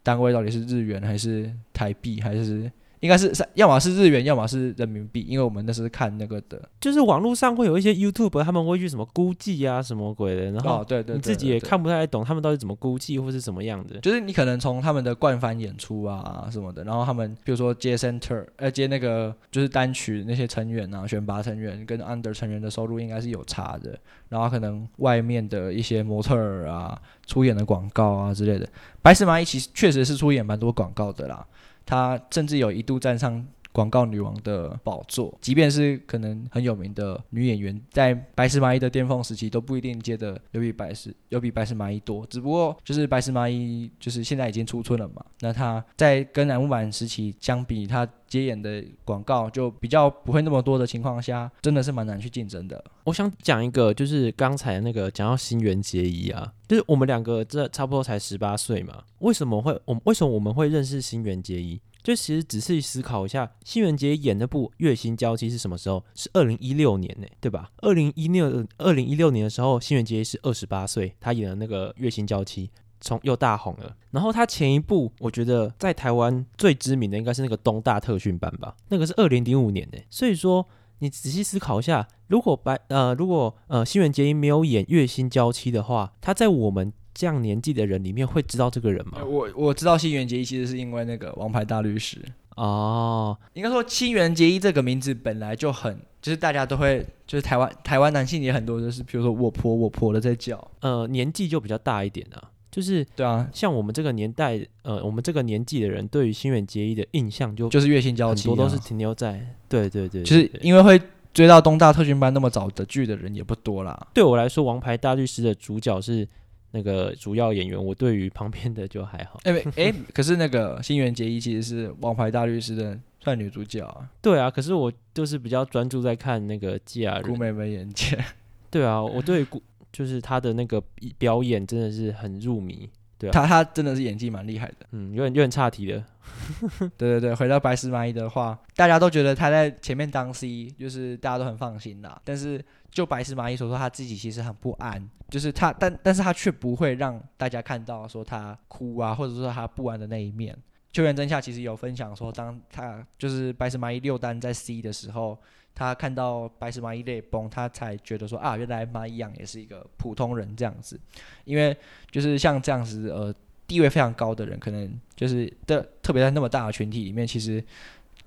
[0.03, 2.71] 单位到底是日元还是台币还是？
[3.01, 23.97] 应该是要么是日元，要么是人民币，因为我们那是看那个的，就是网络上会有一些 YouTube，他们会去什么估计啊什么鬼的，然后对对，你自己也看不太懂他们到底怎么估计或是怎么样的，就是你可能从他们的冠番演出啊什么的，然后他们比如说接 center，呃接那个就是单曲那些成员啊选拔成员跟 under 成员的收入应该是有差的，
[24.29, 28.69] 然后可能外面的一些模特儿啊出演的广告啊之类的，
[29.01, 31.43] 白石麻衣其实确实是出演蛮多广告的啦。
[31.91, 52.83] 他甚至有一度站上广告女王的宝座，即便是可能很有名的女演员，在白石麻衣的巅峰时期都不一定接的有比白石有比白石麻衣多，只不过就是白石麻衣就是现在已经出村了嘛，那她在跟乃木坂时期相比，她接演的广告就比较不会那么多的情况下，真的是蛮难去竞争的。
[53.03, 61.79] 我想讲一个，就是刚才那个讲到新垣结衣啊，就是我们两个这差不多才十八岁嘛，为什么会我为什么我们会认识新垣结衣？
[62.03, 66.03] 就其实仔细思考一下，新垣结衣演那部《月薪娇妻》是什么时候？
[66.15, 67.71] 是二零一六年呢，对吧？
[67.77, 72.67] 二零一六二零一六年的时候，新垣结衣是二十八岁，她演的那个《月薪娇妻》
[72.99, 73.95] 从又大红了。
[74.11, 79.99] 然后她前一部，我觉得在台湾最知名的应该是那个《东大特训班》吧，那个是二零零五年的。
[80.09, 80.67] 所以说，
[80.99, 89.23] 你仔细思考一下，如果白呃如果呃新垣结衣没有演《月薪娇妻》的话，她在我们这样年纪的人里面会知道这个人吗？
[89.23, 92.17] 我我知道新垣结衣其实是因为那个《王牌大律师》
[92.55, 110.99] 哦，应该说新垣结衣这个名字本来就很，就是大家都会，就是台湾台湾男性也很多，就是比如说我婆我婆的在叫，呃，年纪就比较大一点啊，就是对啊，像我们这个年代，呃，我们这个年纪的人对于新垣结衣的印象就就是月薪娇妻，很多都是停留在，对对对，对，就是因为会
[111.35, 114.07] 追到东大特训班那么早的剧的人也不多啦。
[114.11, 116.27] 对我来说，《王牌大律师》的主角是。
[116.71, 119.39] 那个主要演员，我对于旁边的就还好。
[119.43, 124.09] 哎、欸欸、可是那个新垣结衣其实是《王牌大律师》的算女主角啊。
[124.21, 127.23] 对啊，可是我就是比较专注在看那个吉亚人。
[127.23, 128.23] 古美门眼见。
[128.69, 130.81] 对啊，我对古就是她的那个
[131.17, 132.89] 表演真的是很入迷。
[133.17, 134.87] 对啊，她她真的是演技蛮厉害的。
[134.91, 136.03] 嗯，有点有点差题了。
[136.97, 142.21] 对对对，回到白石麻衣的话，大家都觉得他在前面当 C，就是大家都很放心啦。
[142.23, 150.57] 但是就白石麻衣所说，他自己其实很不安，就是他，但但是他却不会让大家看到说他哭啊，或者说他不安的那一面。
[150.93, 155.37] 秋元真夏其实有分享说，当他就是白石麻衣六单在 C 的时候，
[155.73, 160.99] 他看到白石麻衣泪崩，他才觉得说啊，原来麻衣样也是一个普通人这样子，
[161.45, 161.75] 因为
[162.09, 163.33] 就是像这样子呃。
[163.71, 167.63] 地位非常高的人，可能就是的，特别在那么大的群体里面，其实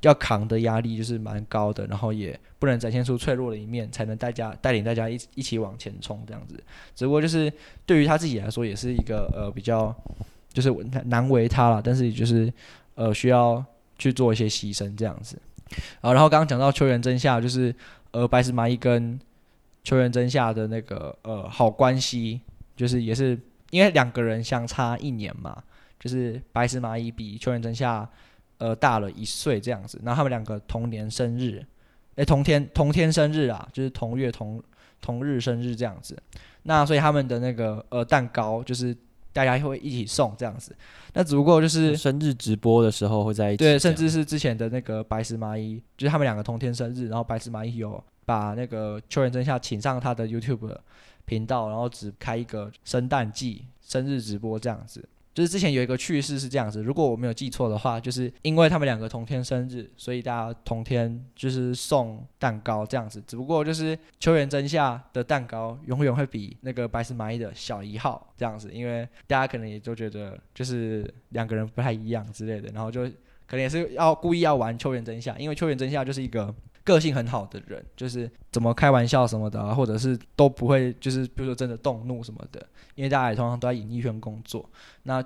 [0.00, 6.59] 要扛的压力就是蛮高的，然后也不能展现出脆弱的一面，才能大家带领大家一一起往前冲这样子。
[6.96, 7.52] 只不过就是
[7.85, 9.94] 对于他自己来说，也是一个呃比较
[10.50, 12.50] 就是难为他了，但是就是
[12.94, 13.62] 呃需要
[13.98, 15.38] 去做一些牺牲这样子。
[16.00, 17.74] 啊，然后刚刚讲到秋元真夏，就是
[18.12, 19.20] 呃白石麻衣跟
[19.83, 22.40] 秋元真夏的那个呃好关系，
[22.74, 23.38] 就是也是。
[23.75, 25.61] 因为两个人相差一年嘛，
[25.99, 28.09] 就是白石麻衣比秋元真夏
[28.59, 31.61] 呃大了一岁这样子，然后他们两个同年生日，
[32.15, 34.63] 诶，同天同天生日啊，就是同月同
[35.01, 36.17] 同日生日这样子。
[36.63, 38.97] 那所以他们的那个呃蛋糕就是
[39.33, 40.73] 大家会一起送这样子。
[41.13, 50.79] 那只不过就是生日直播的时候会在一起，对，甚至是之前的那个白石麻衣，就是他们两个同天生日，然后白石麻衣有把那个秋元真夏请上他的 YouTube
[51.25, 55.09] 频道，然后只开一个圣诞季生日直播这样子。
[55.33, 63.21] 就是之前有一个趣事是这样子，如果我没有记错的话，就是因为他们两个同天生日，所以大家同天就是送蛋糕这样子。
[63.27, 73.03] 只不过就是秋元真夏的蛋糕永远会比那个白石麻衣的小一号这样子，因为大家可能也都觉得就是两个人不太一样之类的，然后就
[73.49, 76.55] 可能也是要故意要玩秋元真夏，因为秋元真夏就是一个。
[76.85, 82.64] 个性很好的人，就是怎么开玩笑什么的啊，或者是都不会，就是比如说真的动怒什么的。
[82.94, 84.64] 因为大家也通常都在演艺圈工作，
[85.03, 85.16] 那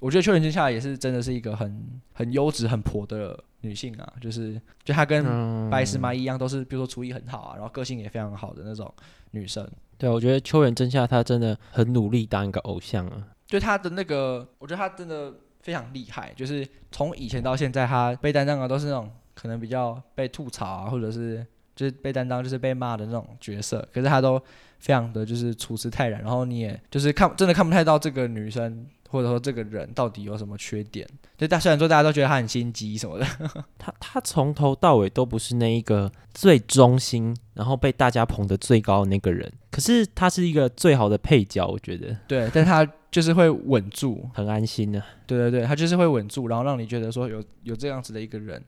[0.00, 8.92] 我觉得秋元真夏也是真的是一个很很优质、很婆的女性啊，就是就她跟白石麻衣一样，都是比如说厨艺很好啊，然后个性也非常好的那种
[9.30, 9.66] 女生。
[9.96, 19.10] 对，我觉得秋元真夏她真的很努力当一个偶像啊，就她的那个，我觉得她真的非常厉害，就是从以前到现在，她被担当的都是那种。
[19.44, 24.40] 可能比较被吐槽啊，或者是就是被担当，就是被骂的那种角色，可是他都
[24.78, 31.06] 非常的就是处事泰然，然后你也就是看真的看不太到这个女生或者说这个人到底有什么缺点。
[31.36, 33.26] 就大虽然说大家都觉得他很心机什么的，
[33.76, 42.16] 他他从头到尾都不是那一个最忠心，然后被大家捧得最高的那个人，可是他是一个最好的配角，我觉得。
[42.26, 42.82] 对，但他
[43.14, 45.06] 就是会稳住，很安心的、啊。
[45.24, 48.60] 对对对，他就是会稳住，然后让你觉得说有有这样子的一个人。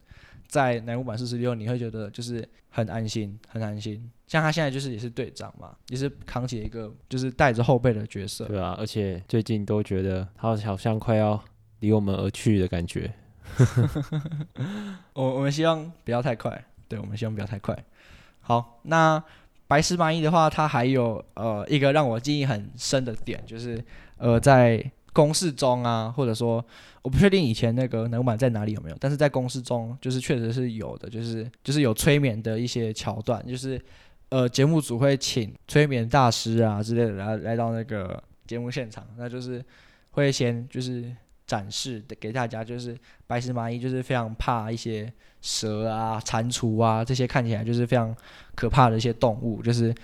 [0.47, 4.09] 在乃木坂四十六，你会觉得就是很安心，很安心。
[4.29, 8.45] 像他现在就是也是队长嘛，也是扛起一个就是带着后辈的角色。
[8.45, 11.43] 对啊，而且最近都觉得他好像快要
[11.81, 13.13] 离我们而去的感觉。
[15.15, 17.77] 我我们希望不要太快，对，我们希望不要太快。
[18.41, 19.21] 好，那
[19.67, 23.85] 白石麻衣的话，他还有呃一个让我记忆很深的点，就是
[24.19, 24.91] 呃在。
[25.13, 26.63] 公式中啊，或者说
[27.01, 33.81] 我不确定以前那个乃木坂在哪里有没有，但是在公式中就是确实是有的，就是就是有催眠的一些桥段，就是
[34.29, 39.65] 呃节目组会请催眠大师啊之类的来来到那个节目现场，那就是
[40.11, 41.11] 会先就是
[41.47, 42.95] 展示给大家，就是
[43.27, 48.15] 白石麻衣就是非常怕一些蛇啊、蟾蜍啊这些看起来就是非常
[48.55, 49.95] 可怕的一些动物，就是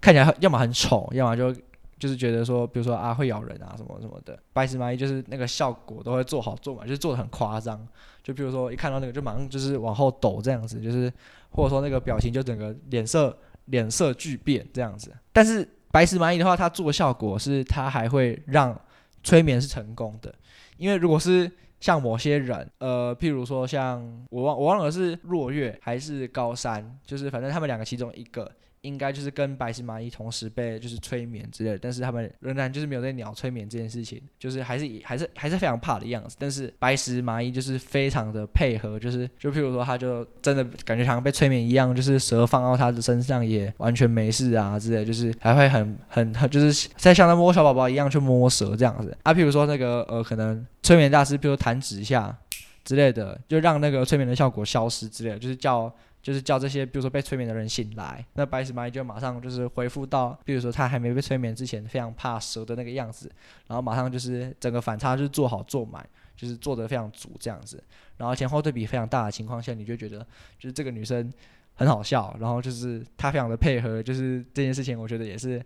[0.00, 1.52] 看起来要么很丑，要么就。
[2.02, 4.36] 就是觉得说，比如说啊，会咬人啊，什么什么的。
[4.52, 7.86] 白石麻衣就是那个效果都会做好做满，就是做的很夸张。
[8.24, 11.08] 就比如说一看到那个，就马上就是往后抖这样子，就是
[11.50, 15.12] 或者说那个表情就整个脸色脸色巨变这样子。
[15.32, 18.76] 但是白石麻衣的话，它做效果是它还会让
[19.22, 20.34] 催眠是成功的，
[20.78, 28.50] 因为如果是像某些人，呃，譬如说像我忘我忘了是若月还是高山，就是反正他们两个其中一个。
[28.82, 36.36] 应该就是跟白石麻衣同时被就是催眠之类的，但是他们仍然就是没有在鸟催眠这件事情，就是还是还是还是非常怕的样子。
[36.38, 49.32] 但是白石麻衣就是非常的配合，就是就譬如说他就真的感觉好像被催眠一样，就是蛇放到他的身上也完全没事啊之类，就是还会很很很就是在像他摸小宝宝一样去摸蛇这样子啊。
[49.32, 52.36] 譬如说那个呃可能催眠大师，譬如弹指一下
[52.82, 55.94] 之类的，就让那个催眠的效果消失之类的，就是叫。
[56.22, 63.28] 就是叫这些，比如说被催眠的人醒来，那白石麻衣就马上就是恢复到，比如说他还没被催眠之前非常怕蛇的那个样子，
[63.66, 67.82] 然后马上就是整个反差就是做好做满，就是做得非常足这样子，
[68.18, 70.20] 然后前后对比非常大的情况下，你就觉得
[70.60, 71.28] 就是这个女生
[71.74, 75.60] 很好笑，然后就是她非常的配合，就是这件事情我觉得也是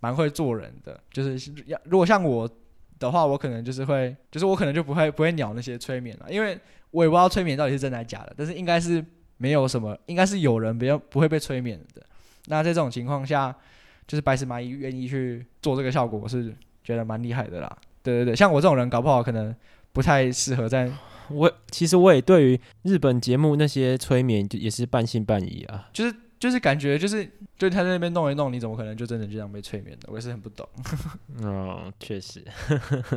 [0.00, 2.48] 蛮会做人的，就是要如果像我
[2.98, 6.58] 的话，我可能就是会，就是我可能就不会不会鸟那些催眠了，因为
[6.92, 9.04] 我也不知道催眠到底是真的还是假的，但是应该是。
[9.38, 12.02] 没有什么，应该是有人比较不会被催眠的。
[12.46, 13.54] 那在这种情况下，
[14.06, 17.78] 就是白石麻衣愿意去做这个效果，我是觉得蛮厉害的啦。
[18.02, 19.54] 对对对，像我这种人，搞不好可能
[19.92, 20.90] 不太适合在。
[21.30, 27.24] 我其实我也对于日本节目那些催眠就也是半信半疑啊，就是就是感觉就是
[27.56, 30.08] 就他在那边弄一弄，你怎么可能就真的就这样被催眠的？
[30.10, 30.66] 我也是很不懂。
[31.42, 32.44] 哦，确实。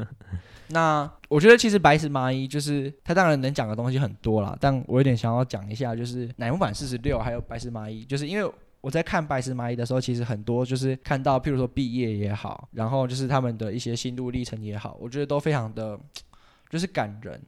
[0.69, 15.99] 那我觉得其实白石麻衣就是他当然能讲的东西很多啦，但我有点想要讲一下，就是乃木坂四十六还有白石麻衣，就是因为我在看白石麻衣的时候，其实很多就是看到譬如说毕业也好，然后就是他们的一些心路历程也好，我觉得都非常的
[16.69, 17.39] 就是感人，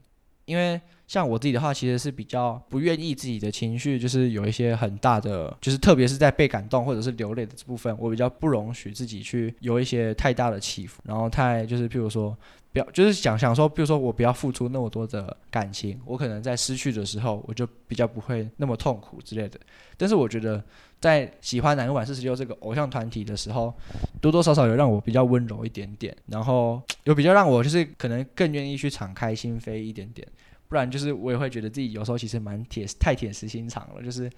[0.44, 12.36] 因为像我自己的话，其实是比较不愿意自己的情绪就是有一些很大的，就是特别是在被感动或者是流泪的这部分，我比较不容许自己去有一些太大的起伏，然后太就是譬如说。
[12.72, 19.60] 不要，就是想想说，比如说我不要付出那么多的感情，我可能在失去的时候，我就比较不会那么痛苦之类的。
[19.96, 20.60] 但是我觉得
[20.98, 23.72] 在喜欢乃木坂46这个偶像团体的时候，
[24.20, 30.26] 多多少少有让我比较温柔一点点，然后 有比较让我就是可能更愿意去敞开心扉一点点。
[30.68, 34.30] 不然就是我也会觉得自己有时候其实蛮铁，太铁石心肠了，就是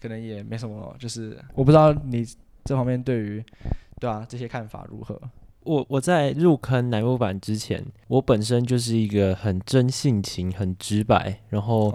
[0.00, 2.26] 可能也没什么，就是我不知道你
[2.64, 3.44] 这方面对于
[4.00, 5.20] 对啊这些看法如何。
[5.64, 11.88] 我我在入坑乃木板之前，我本身就是一个很真性情、很直白，然后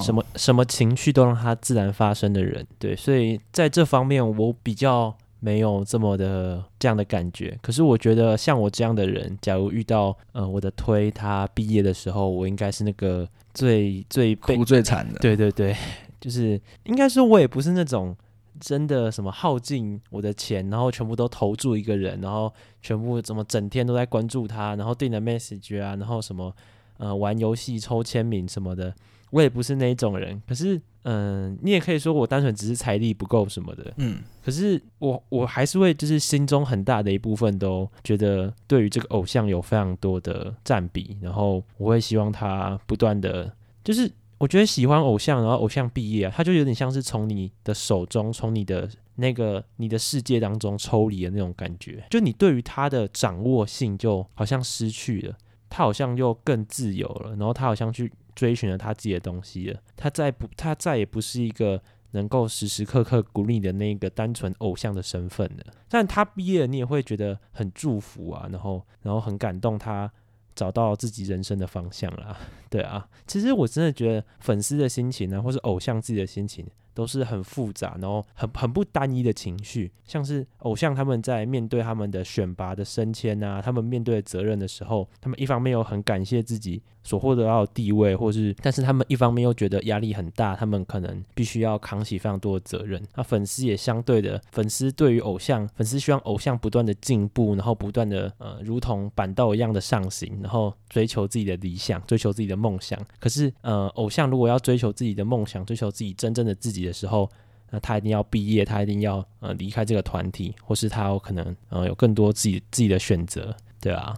[0.00, 0.36] 什么、oh.
[0.36, 2.66] 什么情绪都让它自然发生的人。
[2.80, 7.58] 对，所以在这方面我比较没有这么的这样的感觉。
[7.60, 15.18] 可是我觉得像我这样的人，假如遇到呃我的推他毕业的时候，我应该是那个最最被哭最惨的。
[15.18, 15.76] 对对对，
[16.20, 18.16] 就是应该说我也不是那种。
[18.60, 26.54] 真的什么耗尽我的钱，然后全部都投注一个人，然后全部怎么整天都在关注他，然后订了 message 啊，然后什么
[26.98, 28.94] 呃玩游戏抽签名什么的，
[29.32, 30.40] 我也不是那一种人。
[30.46, 33.92] 可是嗯、呃，你也可以说我单纯只是财力不够什么的。
[33.96, 34.22] 嗯。
[34.44, 43.52] 可是我我还是会就是心中很大的一部分都觉得对于这个偶像有非常多的占比，然后我会希望他不断的
[43.82, 44.08] 就是。
[44.38, 52.04] 我觉得喜欢偶像，然后偶像毕业啊，他就有点像是从你的手中，从你的那个你的世界当中抽离的那种感觉。
[52.10, 55.36] 就你对于他的掌握性就好像失去了，
[55.70, 59.80] 他好像又更自由了，然后他好像去追寻了他自己的东西了。
[59.96, 65.72] 他再不，他再也不是一个能够时时刻刻鼓励的那个单纯偶像的身份了。
[65.88, 70.12] 但他毕业，你也会觉得很祝福啊，然后然后很感动他。
[70.54, 72.36] 找到自己人生的方向了，
[72.68, 76.66] 对啊，其实我真的觉得粉丝的心情呢，或是偶像自己的心情。
[76.94, 93.02] 都是很复杂，然后很很不单一的情绪，像是偶像他们在面对他们的选拔的升迁啊，他们面对的责任的时候，他们一方面又很感谢自己所获得到的地位，或是，但是他们一方面又觉得压力很大，他们可能必须要扛起非常多的责任。
[93.14, 102.98] 那粉丝也相对的，粉丝对于偶像，粉丝希望偶像不断的进步，然后不断的呃，如同板道一样的上行，然后追求自己的理想，追求自己的梦想。
[103.18, 107.28] 可是呃，偶像如果要追求自己的梦想，追求自己真正的自己的时候，
[107.70, 114.14] 那他一定要毕业，他一定要呃离开这个团体，或是他有可能呃有更多自己自己的选择，对啊，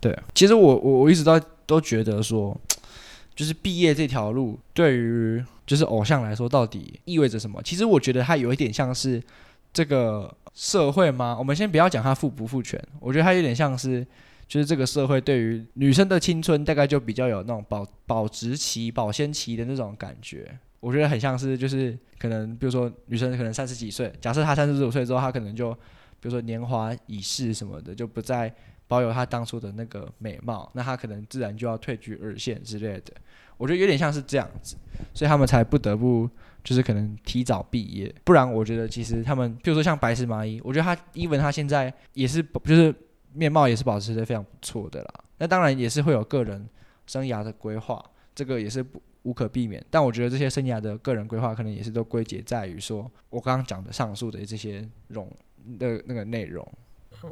[0.00, 2.58] 对，其实我我我一直都都觉得说，
[3.34, 7.62] 就是毕业这条路对于就是偶像来说到底意味着什么？
[7.62, 9.22] 其实我觉得它有一点像是
[9.72, 11.36] 这个社会吗？
[11.38, 14.06] 我们先不要讲它父不父权，我觉得它有点像是
[14.48, 20.56] 就是这个社会对于女生的青春大概就比较有那种保保质期、保鲜期的那种感觉。
[20.78, 25.72] 我觉得很像是，就是可能，比如说女生可能三十几岁，假设她三十五岁之后，她可能就，
[26.20, 28.54] 比如说年华已逝什么的，就不再
[28.88, 33.12] 保有他当初的那个美貌，那他可能自然就要退居二线之类的。
[33.56, 34.76] 我觉得有点像是这样子，
[35.14, 36.28] 所以他们才不得不
[36.62, 38.14] 就是可能提早毕业。
[38.24, 42.94] 不然，我觉得其实他们，比如说像白石麻衣，我觉得他，even 她现在也是，就是
[43.32, 45.14] 面貌也是保持的非常不错的啦。
[45.38, 46.68] 那当然也是会有个人
[47.06, 49.02] 生涯的规划，这个也是不。
[49.22, 55.28] 无可避免，但我觉得这些生涯的个人规划，可能也是都归结在于说，我刚刚讲的上述的这些容
[55.80, 56.64] 的那个内容。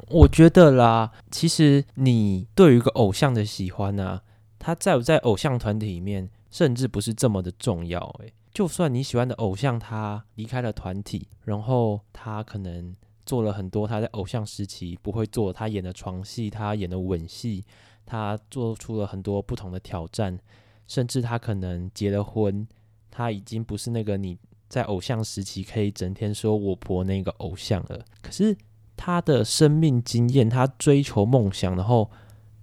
[0.09, 4.23] 我觉得啦，其实你对于一个偶像的喜欢啊，
[4.59, 7.99] 他在不在偶像团体里面，甚至不是这么的重要。
[8.19, 17.63] 诶，就算你喜欢的偶像他离开了团体，然后他可能做了很多他在偶像时期不会做，他演的床戏，他演的吻戏，
[18.05, 20.39] 他做出了很多不同的挑战。
[20.87, 22.67] 甚至他可能结了婚，
[23.09, 24.37] 他已经不是那个你
[24.69, 28.05] 在偶像时期可以整天说我婆那个偶像了。
[28.21, 28.55] 可是
[28.95, 32.09] 他的生命经验，他追求梦想，然后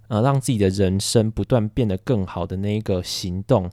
[0.07, 3.69] 呃让自己的人生不断变得更好的那一个行动，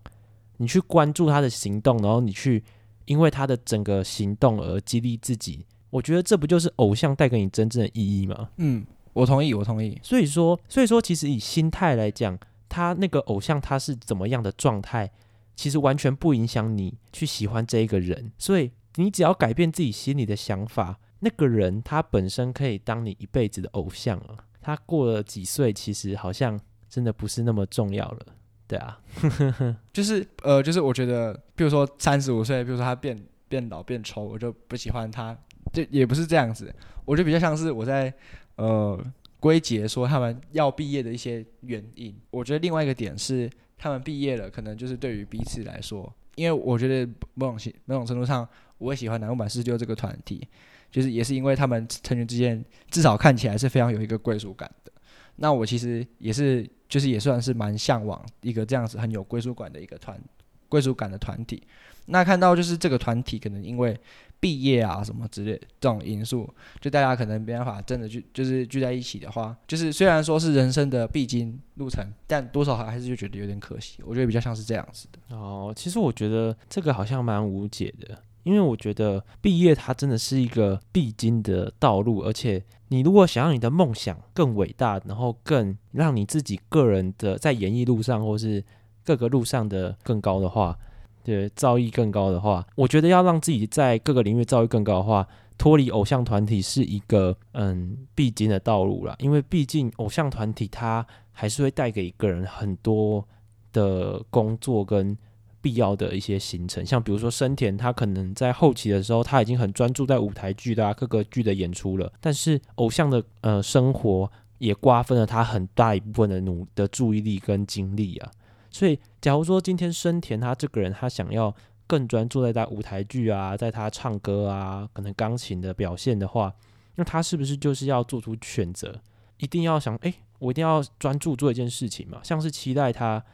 [0.56, 2.62] 你去关注他的行动，然后你去
[3.06, 8.50] 因为他的整个行动而激励自己，我觉得这不就是偶像带给你真正的意义吗？
[8.56, 9.98] 嗯，我同意，我同意。
[10.02, 12.38] 所以说，所以说，其实以心态来讲。
[12.72, 15.10] 他那个偶像他是怎么样的状态，
[15.56, 18.30] 其实完全不影响你去喜欢这一个人。
[18.38, 24.36] 所以你只要改变自己心里的想法，那个人他本身可以当你一辈子的偶像啊。
[24.60, 26.58] 他过了几岁，其实好像
[26.88, 28.26] 真的不是那么重要了。
[28.66, 29.00] 对啊，
[29.92, 33.18] 就是呃，就是我觉得，比如说三十五岁，比如说他变
[33.48, 35.36] 变老变丑，我就不喜欢他。
[35.72, 38.12] 这也不是这样子，我觉得比较像是我在
[38.56, 38.98] 呃。
[39.40, 43.48] 归结说他们要毕业的一些原因，我觉得另外一个点是
[43.78, 48.46] 他们毕业了，可能就是对于彼此来说，因为我觉得某种某种程度上，
[48.76, 50.46] 我也喜欢南木坂46这个团体，
[50.90, 54.92] 就是也是因为他们成员之间至少看起来是非常有一个归属感的。
[55.36, 60.20] 那我其实也是，就是也算是蛮向往一个这样子很有归属感的一个团
[60.68, 61.62] 归属感的团体。
[62.06, 63.98] 那看到就是这个团体可能因为
[64.40, 66.48] 毕业啊什么之类这种因素，
[66.80, 74.02] 就大家可能没办法真的聚，就是聚在一起的话，就是虽然说是人生的必经路程，但多少还是就觉得有点可惜。
[74.02, 75.36] 我觉得比较像是这样子的。
[75.36, 88.64] 哦，其实我觉得这个好像蛮无解的，因为我觉得毕业它真的是一个必经的道路，而且你如果想要你的梦想更伟大，然后更让你自己个人的在演艺路上或是
[89.04, 90.76] 各个路上的更高的话。
[91.22, 95.28] 对，造诣更高的话，我觉得要让自己在各个领域造诣更高的话，
[95.58, 99.14] 脱离偶像团体是一个嗯必经的道路啦。
[99.18, 103.22] 因为毕竟偶像团体它还是会带给一个人很多
[103.70, 105.16] 的工作跟
[105.60, 118.30] 必要的一些行程，像比如说生田，他可能在后期的时候他已经很专注在舞台剧的、啊、各个剧的演出了，但是偶像的呃生活也瓜分了他很大一部分的努的注意力跟精力啊。
[118.70, 121.52] 所以，假如说今天生田他这个人，他想要
[121.86, 126.54] 更专注在他舞台剧啊，在他唱歌啊，可能钢琴的表现的话，
[126.94, 129.00] 那他是不是就是要做出选择，
[129.38, 132.20] 一定要想，哎，我一定要专注做一件事情嘛？
[132.22, 133.24] 像是期待他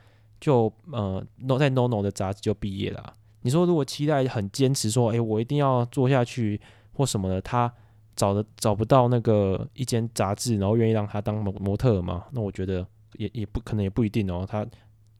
[0.40, 3.14] 就呃，no 在 NONO 的杂志就毕业了。
[3.42, 6.60] 你说如果期待很坚持说，哎，我一定要做下去
[6.92, 7.72] 或什么的，他
[8.14, 12.24] 找的找不到那个一间杂志，然后愿意让他当模模特嘛？
[12.32, 14.66] 那我觉得也也不可能，也不一定哦，他。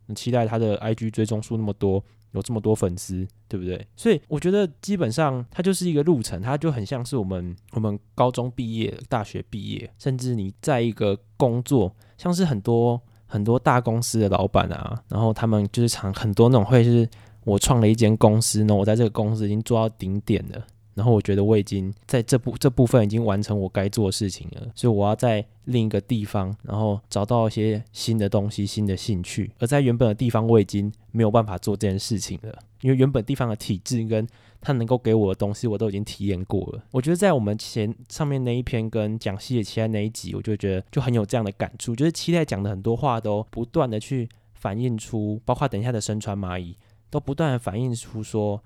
[0.09, 2.01] 很期待他的 IG 追踪数那么多，
[2.31, 3.85] 有这么多粉丝，对不对？
[3.97, 17.09] 所以我觉得基本上它就是一个路程，它就很像是我们我们高中毕业、大学毕业，甚至你在一个工作，像是很多很多大公司的老板啊，然后他们就是常很多那种会是，
[17.45, 20.65] 我创了一间公司呢，我在这个公司已经做到顶点了。
[20.95, 29.51] 然后我觉得我已经在这部这部分已经完成我该做的事情了，所以我要在另一个地方，然后找到一些新的东西、新的兴趣。
[29.59, 34.27] 而在原本的地方，我已经没有办法做这件事情了，因为原本地方的体制跟
[34.61, 36.83] 他能够给我的东西，我都已经体验过了。
[36.91, 46.77] 我觉得在我们前上面那一篇跟讲西野期待那一集，我就觉得就很有这样的感触，就是期待讲的很多话都不断的去反映出，包括等一下的深川蚂蚁，
[47.11, 48.63] 都不断的反映出说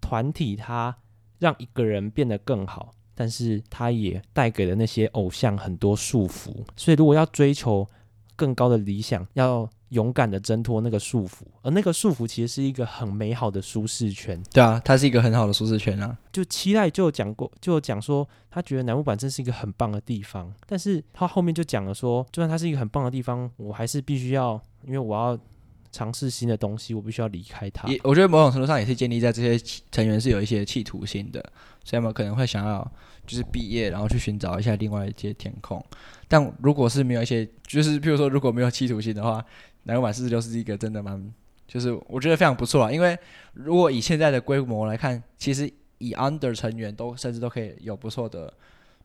[0.00, 0.96] 团体它。
[1.40, 6.54] 让一个人变得更好，但是它也带给了那些偶像很多束缚。
[6.76, 7.88] 所以，如果要追求
[8.40, 14.42] 更高的理想，要勇敢的挣脱那个束缚，而那个束缚其实是一个很美好的舒适圈。
[14.50, 16.16] 对啊，它是一个很好的舒适圈啊。
[16.32, 25.38] 就期待就讲过，就讲说他觉得南木板真是一个很棒的地方，但是他后面就讲了说，就算它是一个很棒的地方，我还是必须要，因为我要。
[25.92, 27.88] 尝试新的东西，我必须要离开他。
[27.88, 31.40] 也，我觉得某种程度上也是建立在这些成员是有一些企图心的，
[31.84, 32.88] 所以他们可能会想要
[33.26, 35.84] 就是毕业，然后去寻找一下另外一些天空。
[36.28, 39.44] 但如果是没有一些，就是譬如说如果没有企图心的话，
[39.82, 41.32] 乃木坂是不是就是一个真的蛮，
[41.66, 42.92] 就是我觉得非常不错啊。
[42.92, 43.18] 因为
[43.54, 45.68] 如果以现在的规模来看，其实
[45.98, 48.52] 以 under 成员都甚至都可以有不错的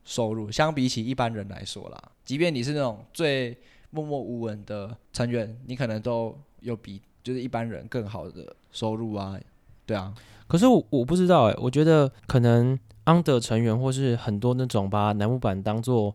[0.04, 3.58] 收入，相比起一般人来说啦，即便你是那种最
[3.90, 6.38] 默默无闻的成员，你可能都。
[6.60, 9.38] 有比就是一般人更好的收入啊，
[9.84, 10.14] 对啊。
[10.46, 16.14] 可是我我不知道哎、欸，我觉得可能 under 成员或是很多那种把楠木板当做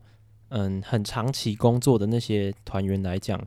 [0.49, 3.39] 嗯很长期工作的那些团员来讲，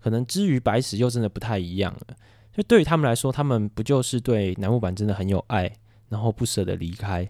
[0.00, 2.16] 可能之于白石又真的不太一样了。
[2.52, 5.70] 就对于他们来说，他们不就是对楠木板真的很有爱，
[6.08, 7.28] 然后不舍得离开，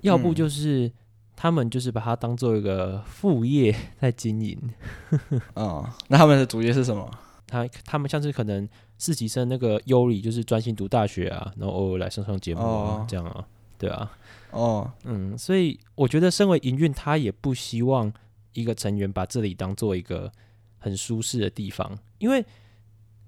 [0.00, 0.90] 要不就是
[1.36, 4.58] 他们就是把它当做一个副业在经营。
[5.54, 7.08] 哦，那他们的主业是什么？
[7.48, 8.68] 他他们像是可能
[8.98, 13.08] 实习生那个优里，就是专心读大学啊，然后偶尔来上上节目啊，oh.
[13.08, 13.44] 这样啊，
[13.78, 14.12] 对啊，
[14.50, 14.86] 哦，oh.
[15.04, 18.12] 嗯，所以我觉得身为营运，他也不希望
[18.52, 20.30] 一个成员把这里当做一个
[20.78, 22.44] 很舒适的地方，因为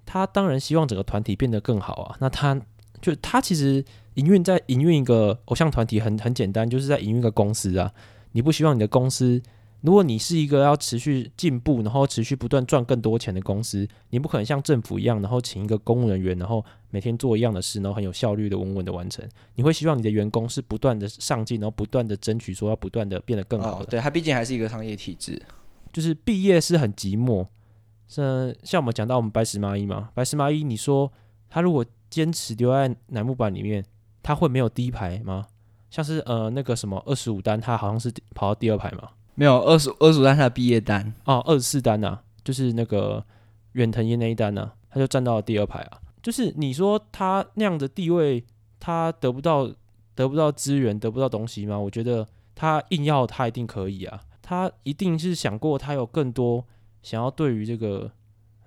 [0.05, 2.15] 他当然希望整个团体变得更好啊。
[2.19, 2.61] 那他
[3.01, 7.91] 就他其实营运在营运一个偶像团体很很简单，就是在营运一个公司啊，
[8.33, 9.41] 你不希望你的公司。
[9.81, 19.27] 如果你是一个要持续进步，然后持续不断赚更多钱的公司，你不可能像政府一样，然后请一个公务人员，然后每天做一样的事，然后很有效率的稳稳的完成。
[19.55, 23.85] 你会希望你的员工是不断的上进，然后不断的争取，说要不断的变得更好的。
[23.85, 25.41] 哦、对，它毕竟还是一个商业体制，
[25.91, 27.47] 就是毕业是很寂寞。
[28.07, 31.11] 像像我们讲到我们白石麻衣嘛，白石麻衣，你说
[31.49, 33.83] 他如果坚持留在楠木板里面，
[34.21, 35.47] 他会没有第一排吗？
[35.89, 39.09] 像是呃那个什么二十五单，他好像是跑到第二排嘛。
[39.35, 43.25] 没有二十二十五单他的毕业单哦，二十四单呐、就是那个
[43.73, 45.99] 远藤一那一单呐、他就站到了第二排啊。
[46.21, 48.43] 就是你说他那样的地位，
[48.79, 49.71] 他得不到
[50.13, 51.79] 得不到资源，得不到东西吗？
[51.79, 56.65] 我觉得他硬要他一定可以啊，他一定是想过他有更多
[57.01, 58.11] 想要对于这个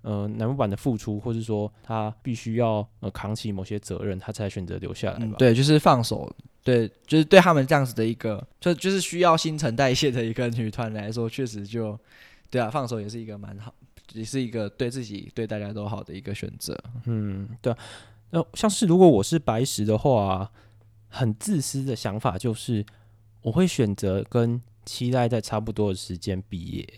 [0.04, 5.34] 呃男木坂的付出，或是说他必须要呃扛起某些责任，他才选择留下来吧、嗯。
[5.36, 6.32] 对，就是放手。
[6.62, 11.98] 对，就是对他们这样子的一个，就就是需要新陈代谢的一个女团来说，确实就，
[12.48, 13.74] 对啊，放手也是一个蛮好，
[14.12, 16.74] 也是一个对自己对大家都好的一个选择。
[17.04, 17.78] 嗯，对啊。
[18.30, 20.50] 那像是如果我是白石的话，
[21.08, 22.84] 很自私的想法就是，
[23.42, 26.88] 我会选择跟期待在差不多的时间毕业，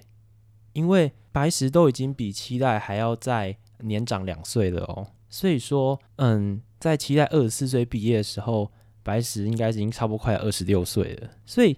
[0.77, 5.09] 因为白石都已经比期待还要再年长两岁了哦。
[5.29, 8.71] 所以说，嗯，在期待二十四岁毕业的时候。
[9.07, 11.77] 白石应该已经差不多快二十六岁了，所以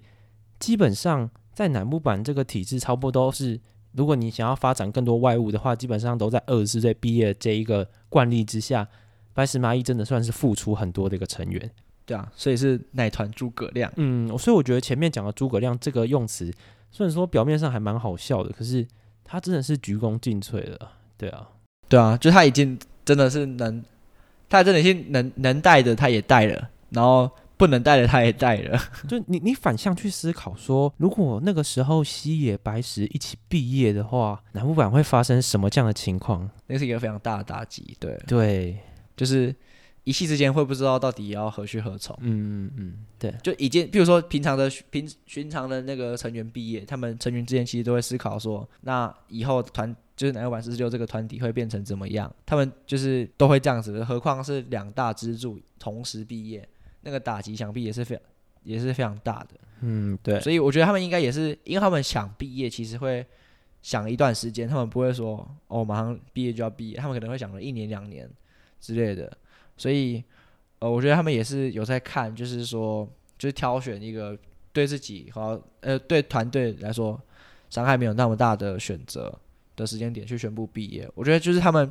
[0.59, 3.61] 基本上在南木坂这个体制，差不多都是，
[3.93, 8.89] 如果你想要发展更多外务的话，基本上都在二十四岁毕业这一个惯例之下，
[9.35, 11.71] 白石麻衣真的算是付出很多的一个成员。
[12.07, 13.93] 对啊，所以是奶团诸葛亮。
[13.97, 16.51] 嗯，所以我觉得前面讲的诸葛亮这个用词，
[16.91, 18.87] 虽然说表面上还蛮好笑的，可是
[19.25, 20.93] 他真的是鞠躬尽瘁了。
[21.17, 21.49] 对啊，
[21.89, 23.83] 对啊，就他已经真的是能，
[24.49, 26.71] 他真的已经能能带的，他也带了。
[26.91, 36.49] 然后不能带的他也带了， 就你你反向去思考说，如果那个时候西野白石一起毕业的话，南木坂会发生什么这样的情况？
[36.67, 38.79] 那是一个非常大的打击，对对，
[39.17, 39.55] 就是
[40.09, 42.17] 一夕之间会不知道到底要何去何从。
[42.21, 52.35] 嗯嗯嗯，对，就已经，比如说平常的平寻常的那个成员毕业，他们成员之间其实都会思考说，那以后团就是乃木坂46这个团体会变成怎么样？
[52.47, 56.67] 他们就是都会这样子，何况是两大支柱同时毕业。
[57.03, 58.25] 那个打击想必也是非常
[58.65, 59.51] 也是非常大的，
[59.83, 63.25] 嗯，对，所以我觉得他们应该也是，因为他们想毕业，其实会
[63.83, 68.29] 想一段时间，他们不会说哦马上毕业就要毕业，他们可能会想了一年两年
[68.81, 69.33] 之类的，
[69.79, 70.23] 所以
[70.81, 73.09] 呃，我觉得他们也是有在看，就是说
[73.39, 74.37] 就是挑选一个
[74.73, 77.19] 对自己和呃对团队来说
[77.71, 79.33] 伤害没有那么大的选择
[79.77, 81.91] 的时间点去宣布毕业，我觉得就是他们。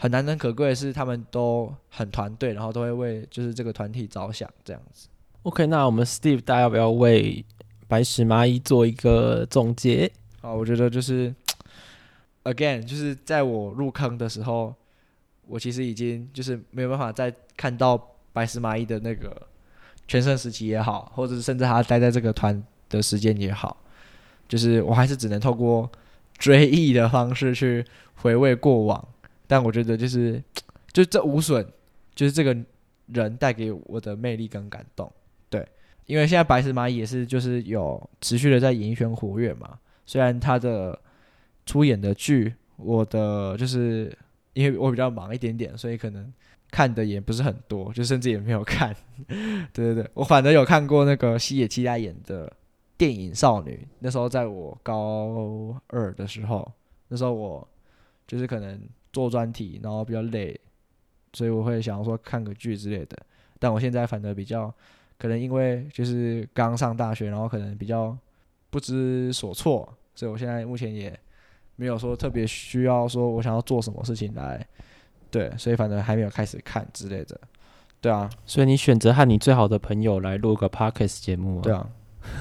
[0.00, 5.08] 很难能可贵的是，他们都很团队，然后都会为就是这个团体着想这样子。
[5.42, 7.44] OK，那我们 Steve，大家要不要为
[7.88, 10.08] 白石麻衣做一个总结？
[10.40, 11.34] 啊，我觉得就是，
[12.44, 14.72] again，就是在我入坑的时候，
[15.48, 17.96] 我其实已经就是没有办法再看到
[18.32, 19.34] 白石麻衣的那个
[20.06, 23.76] 全盛时期也好，或者是甚至他待在这个团的时间也好，
[24.46, 25.90] 就是我还是只能透过
[26.36, 27.84] 追忆的方式去
[28.14, 29.08] 回味过往。
[29.46, 30.42] 但我觉得就是，
[30.92, 31.66] 就这无损，
[32.14, 32.54] 就是这个
[33.06, 35.10] 人带给我的魅力跟感动，
[35.48, 35.66] 对，
[36.04, 40.98] 因为现在白石麻衣也是就是有持续的在演艺圈活跃嘛，虽然他的
[41.64, 44.14] 出演的剧，我的就是
[44.54, 46.32] 因为我比较忙一点点，所以可能
[46.70, 48.94] 看的也不是很多，就甚至也没有看，
[49.26, 52.52] 对对对，我反而有看过那个西野七濑演的
[52.96, 56.72] 电影少女，那时候在我高二的时候，
[57.08, 57.68] 那时候我
[58.26, 58.80] 就是可能。
[59.10, 60.56] 做专题，然后比较累，
[61.32, 63.16] 所以我会想要说看个剧之类的。
[63.58, 64.72] 但我现在反而比较
[65.18, 68.16] 可能因为就是刚上大学，然后可能比较
[68.68, 71.18] 不知所措，所以我现在目前也
[71.78, 74.66] 没有说特别需要说我想要做什么事情来，
[75.30, 77.40] 对，所以反正还没有开始看之类的。
[78.02, 81.62] 对啊，所以你选择和你最好的朋友来录个 podcast 节目啊？
[81.62, 81.88] 对啊，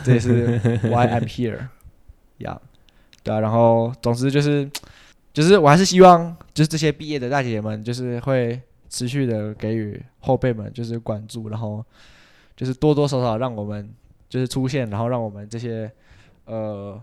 [0.03, 0.57] 这也是
[0.89, 1.59] why I'm here，
[2.39, 2.59] 呀、yeah，
[3.23, 4.69] 对啊，然后总之就是。
[5.33, 8.59] 就是我还是希望，就是这些毕业的大姐姐们，就是会
[8.89, 11.85] 持续的给予后辈们就是关注，然后
[12.55, 13.87] 就是多多少少让我们
[14.27, 15.91] 就是出现，然后让我们这些
[16.45, 16.99] 呃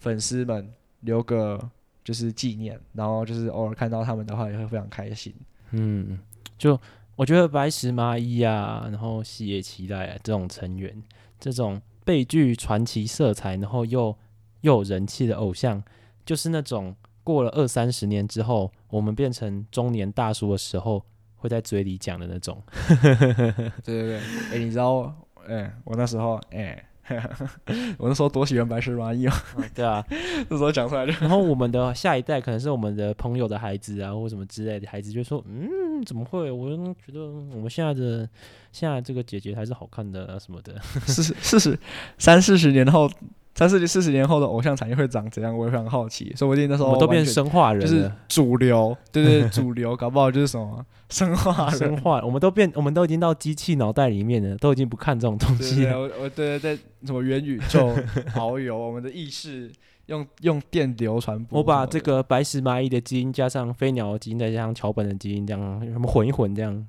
[0.00, 0.68] 粉丝们
[1.06, 1.58] 留个
[2.04, 5.34] 就是纪念，然后就是偶尔看到他们的话也会非常开心。
[5.70, 6.18] 嗯，
[6.58, 6.78] 就
[7.14, 11.02] 我觉得白石麻衣啊，然后细野期待啊这种成员，
[11.40, 14.14] 这种被具传奇色彩，然后又
[14.60, 15.82] 又有人气的偶像，
[16.26, 16.94] 就是那种。
[17.26, 21.04] 过了二三十年之后，我们变成中年大叔的时候，
[21.34, 22.62] 会在嘴里讲的那种。
[23.82, 25.12] 对对对，哎、欸，你知道，
[25.48, 26.84] 哎、欸，我那时候，哎、欸，
[27.98, 29.32] 我那时候多喜欢白石麻衣哦。
[29.74, 30.04] 对啊，
[30.48, 31.12] 那时候讲出来就。
[31.20, 36.50] 然后我们的下一代可能是我们的朋友的孩子啊，或什么之类的孩子，就说，嗯，怎么会？
[36.50, 36.68] 我
[37.04, 38.28] 觉得我们现在的
[38.72, 40.78] 现在这个姐姐还是好看的啊，什么的。
[41.06, 41.78] 四十四十
[42.18, 43.10] 三四十年后。
[43.56, 45.56] 三四四十年后的偶像产业会长怎样？
[45.56, 46.30] 我也非常好奇。
[46.36, 51.78] 说不定那时候我都变生化人，就是主流，对对，对， 主流，搞不好就是什么生化人。
[51.78, 55.98] 生化，我们都变，我们都已经到机器脑袋里面了，都已经不看这种东西了。
[55.98, 57.96] 我我对对对，什么元宇宙
[58.34, 59.72] 遨游，我们的意识
[60.04, 61.60] 用 用电流传播。
[61.60, 66.86] 我把这个白石蚂蚁的基因加上飞鸟的基因，再加上桥本的基因，这样什么混一混这样。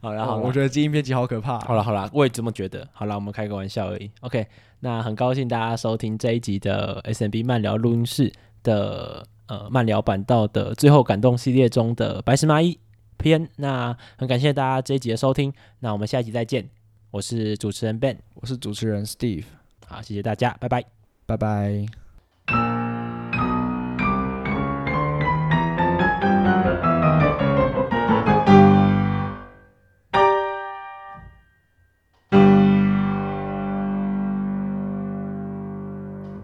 [0.02, 1.58] 好了好了，我觉得基因编辑好可怕。
[1.60, 2.88] 好了好了，我也这么觉得。
[2.92, 4.10] 好了，我们开个玩笑而已。
[4.20, 4.46] OK，
[4.80, 8.32] 那很高兴大家收听这一集的 S&B 慢聊录音室
[8.62, 12.78] 的呃慢聊版道的最后感动系列中的白石麻衣
[13.18, 13.48] 篇。
[13.56, 16.68] 那很感谢大家这一集的收听，那我们下一集再见。
[17.10, 19.44] 我是主持人 Ben，我是主持人 Steve。
[19.86, 20.84] 好，谢谢大家，拜拜，
[21.26, 21.99] 拜拜。